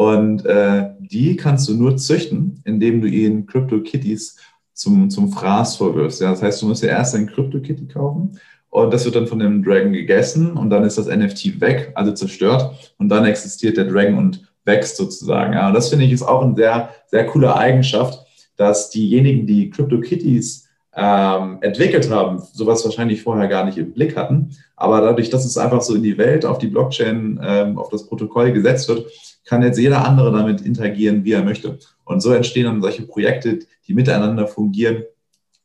Und 0.00 0.46
äh, 0.46 0.88
die 0.98 1.36
kannst 1.36 1.68
du 1.68 1.74
nur 1.74 1.98
züchten, 1.98 2.62
indem 2.64 3.02
du 3.02 3.06
ihnen 3.06 3.44
Crypto-Kitties 3.44 4.38
zum, 4.72 5.10
zum 5.10 5.30
Fraß 5.30 5.76
vorwirfst. 5.76 6.22
Ja, 6.22 6.30
das 6.30 6.40
heißt, 6.40 6.62
du 6.62 6.68
musst 6.68 6.82
ja 6.82 6.88
erst 6.88 7.14
ein 7.14 7.26
Crypto-Kitty 7.26 7.86
kaufen 7.88 8.40
und 8.70 8.94
das 8.94 9.04
wird 9.04 9.16
dann 9.16 9.26
von 9.26 9.40
dem 9.40 9.62
Dragon 9.62 9.92
gegessen 9.92 10.52
und 10.52 10.70
dann 10.70 10.84
ist 10.84 10.96
das 10.96 11.06
NFT 11.06 11.60
weg, 11.60 11.92
also 11.96 12.12
zerstört 12.12 12.94
und 12.96 13.10
dann 13.10 13.26
existiert 13.26 13.76
der 13.76 13.84
Dragon 13.84 14.16
und 14.16 14.50
wächst 14.64 14.96
sozusagen. 14.96 15.52
Ja, 15.52 15.68
und 15.68 15.74
das 15.74 15.90
finde 15.90 16.06
ich 16.06 16.12
ist 16.12 16.22
auch 16.22 16.40
eine 16.40 16.56
sehr, 16.56 16.88
sehr 17.08 17.26
coole 17.26 17.54
Eigenschaft, 17.54 18.24
dass 18.56 18.88
diejenigen, 18.88 19.46
die 19.46 19.68
Crypto-Kitties 19.68 20.66
ähm, 20.96 21.58
entwickelt 21.60 22.10
haben, 22.10 22.42
sowas 22.54 22.82
wahrscheinlich 22.86 23.22
vorher 23.22 23.48
gar 23.48 23.66
nicht 23.66 23.76
im 23.76 23.92
Blick 23.92 24.16
hatten. 24.16 24.56
Aber 24.76 25.02
dadurch, 25.02 25.28
dass 25.28 25.44
es 25.44 25.58
einfach 25.58 25.82
so 25.82 25.94
in 25.94 26.02
die 26.02 26.16
Welt, 26.16 26.46
auf 26.46 26.56
die 26.56 26.68
Blockchain, 26.68 27.38
ähm, 27.42 27.78
auf 27.78 27.90
das 27.90 28.06
Protokoll 28.06 28.52
gesetzt 28.52 28.88
wird, 28.88 29.04
kann 29.50 29.62
jetzt 29.62 29.78
jeder 29.78 30.06
andere 30.06 30.32
damit 30.32 30.62
interagieren, 30.62 31.24
wie 31.24 31.32
er 31.32 31.42
möchte. 31.42 31.78
Und 32.04 32.20
so 32.20 32.32
entstehen 32.32 32.64
dann 32.64 32.80
solche 32.80 33.02
Projekte, 33.02 33.58
die 33.86 33.94
miteinander 33.94 34.46
fungieren, 34.46 35.02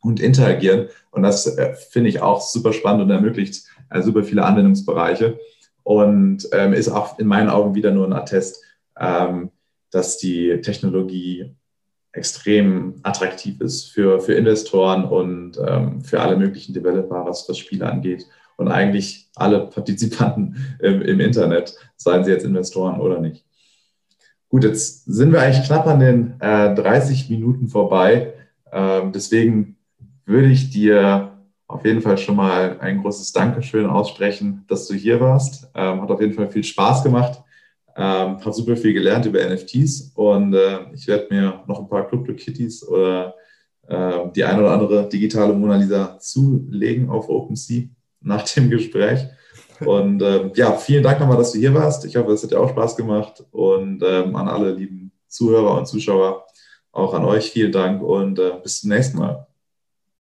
und 0.05 0.19
interagieren. 0.19 0.87
Und 1.11 1.23
das 1.23 1.47
äh, 1.57 1.73
finde 1.73 2.09
ich 2.09 2.21
auch 2.21 2.41
super 2.41 2.71
spannend 2.73 3.03
und 3.03 3.09
ermöglicht 3.09 3.65
äh, 3.89 4.01
super 4.01 4.23
viele 4.23 4.45
Anwendungsbereiche 4.45 5.39
und 5.83 6.47
ähm, 6.51 6.73
ist 6.73 6.89
auch 6.89 7.19
in 7.19 7.27
meinen 7.27 7.49
Augen 7.49 7.75
wieder 7.75 7.91
nur 7.91 8.05
ein 8.05 8.13
Attest, 8.13 8.63
ähm, 8.99 9.49
dass 9.91 10.17
die 10.17 10.61
Technologie 10.61 11.55
extrem 12.11 12.95
attraktiv 13.03 13.59
ist 13.61 13.91
für, 13.91 14.19
für 14.19 14.33
Investoren 14.33 15.05
und 15.05 15.59
ähm, 15.65 16.01
für 16.01 16.21
alle 16.21 16.37
möglichen 16.37 16.73
Developer, 16.73 17.25
was, 17.25 17.49
was 17.49 17.57
Spiele 17.57 17.89
angeht. 17.89 18.25
Und 18.57 18.69
eigentlich 18.69 19.29
alle 19.35 19.67
Partizipanten 19.67 20.55
im, 20.79 21.01
im 21.01 21.19
Internet, 21.19 21.75
seien 21.97 22.23
sie 22.23 22.31
jetzt 22.31 22.45
Investoren 22.45 23.01
oder 23.01 23.19
nicht. 23.19 23.44
Gut, 24.49 24.63
jetzt 24.63 25.05
sind 25.05 25.31
wir 25.31 25.41
eigentlich 25.41 25.65
knapp 25.65 25.87
an 25.87 25.99
den 25.99 26.39
äh, 26.39 26.73
30 26.75 27.29
Minuten 27.29 27.67
vorbei. 27.67 28.33
Ähm, 28.71 29.11
deswegen 29.11 29.77
würde 30.25 30.49
ich 30.49 30.69
dir 30.69 31.31
auf 31.67 31.83
jeden 31.83 32.01
Fall 32.01 32.17
schon 32.17 32.35
mal 32.35 32.77
ein 32.79 33.01
großes 33.01 33.31
Dankeschön 33.33 33.87
aussprechen, 33.87 34.63
dass 34.67 34.87
du 34.87 34.93
hier 34.93 35.19
warst. 35.19 35.69
Ähm, 35.73 36.01
hat 36.01 36.11
auf 36.11 36.21
jeden 36.21 36.33
Fall 36.33 36.49
viel 36.49 36.63
Spaß 36.63 37.03
gemacht. 37.03 37.41
Ähm, 37.97 38.39
habe 38.39 38.53
super 38.53 38.75
viel 38.75 38.93
gelernt 38.93 39.25
über 39.25 39.39
NFTs 39.39 40.11
und 40.15 40.53
äh, 40.53 40.93
ich 40.93 41.07
werde 41.07 41.33
mir 41.33 41.63
noch 41.65 41.79
ein 41.79 41.87
paar 41.87 42.07
Crypto-Kitties 42.07 42.87
oder 42.87 43.33
äh, 43.87 44.19
die 44.35 44.43
eine 44.43 44.59
oder 44.59 44.71
andere 44.71 45.07
digitale 45.07 45.53
Mona 45.53 45.77
Lisa 45.77 46.19
zulegen 46.19 47.09
auf 47.09 47.29
OpenSea 47.29 47.83
nach 48.21 48.43
dem 48.43 48.69
Gespräch. 48.69 49.27
Und 49.81 50.21
äh, 50.21 50.51
ja, 50.55 50.73
vielen 50.73 51.03
Dank 51.03 51.19
nochmal, 51.19 51.37
dass 51.37 51.51
du 51.51 51.59
hier 51.59 51.73
warst. 51.73 52.05
Ich 52.05 52.15
hoffe, 52.15 52.31
es 52.31 52.43
hat 52.43 52.51
dir 52.51 52.59
auch 52.59 52.69
Spaß 52.69 52.95
gemacht. 52.95 53.43
Und 53.51 54.03
ähm, 54.03 54.35
an 54.35 54.47
alle 54.47 54.71
lieben 54.71 55.11
Zuhörer 55.27 55.77
und 55.77 55.87
Zuschauer, 55.87 56.45
auch 56.91 57.13
an 57.13 57.25
euch 57.25 57.51
vielen 57.51 57.71
Dank 57.71 58.01
und 58.01 58.39
äh, 58.39 58.53
bis 58.63 58.81
zum 58.81 58.89
nächsten 58.89 59.17
Mal. 59.17 59.44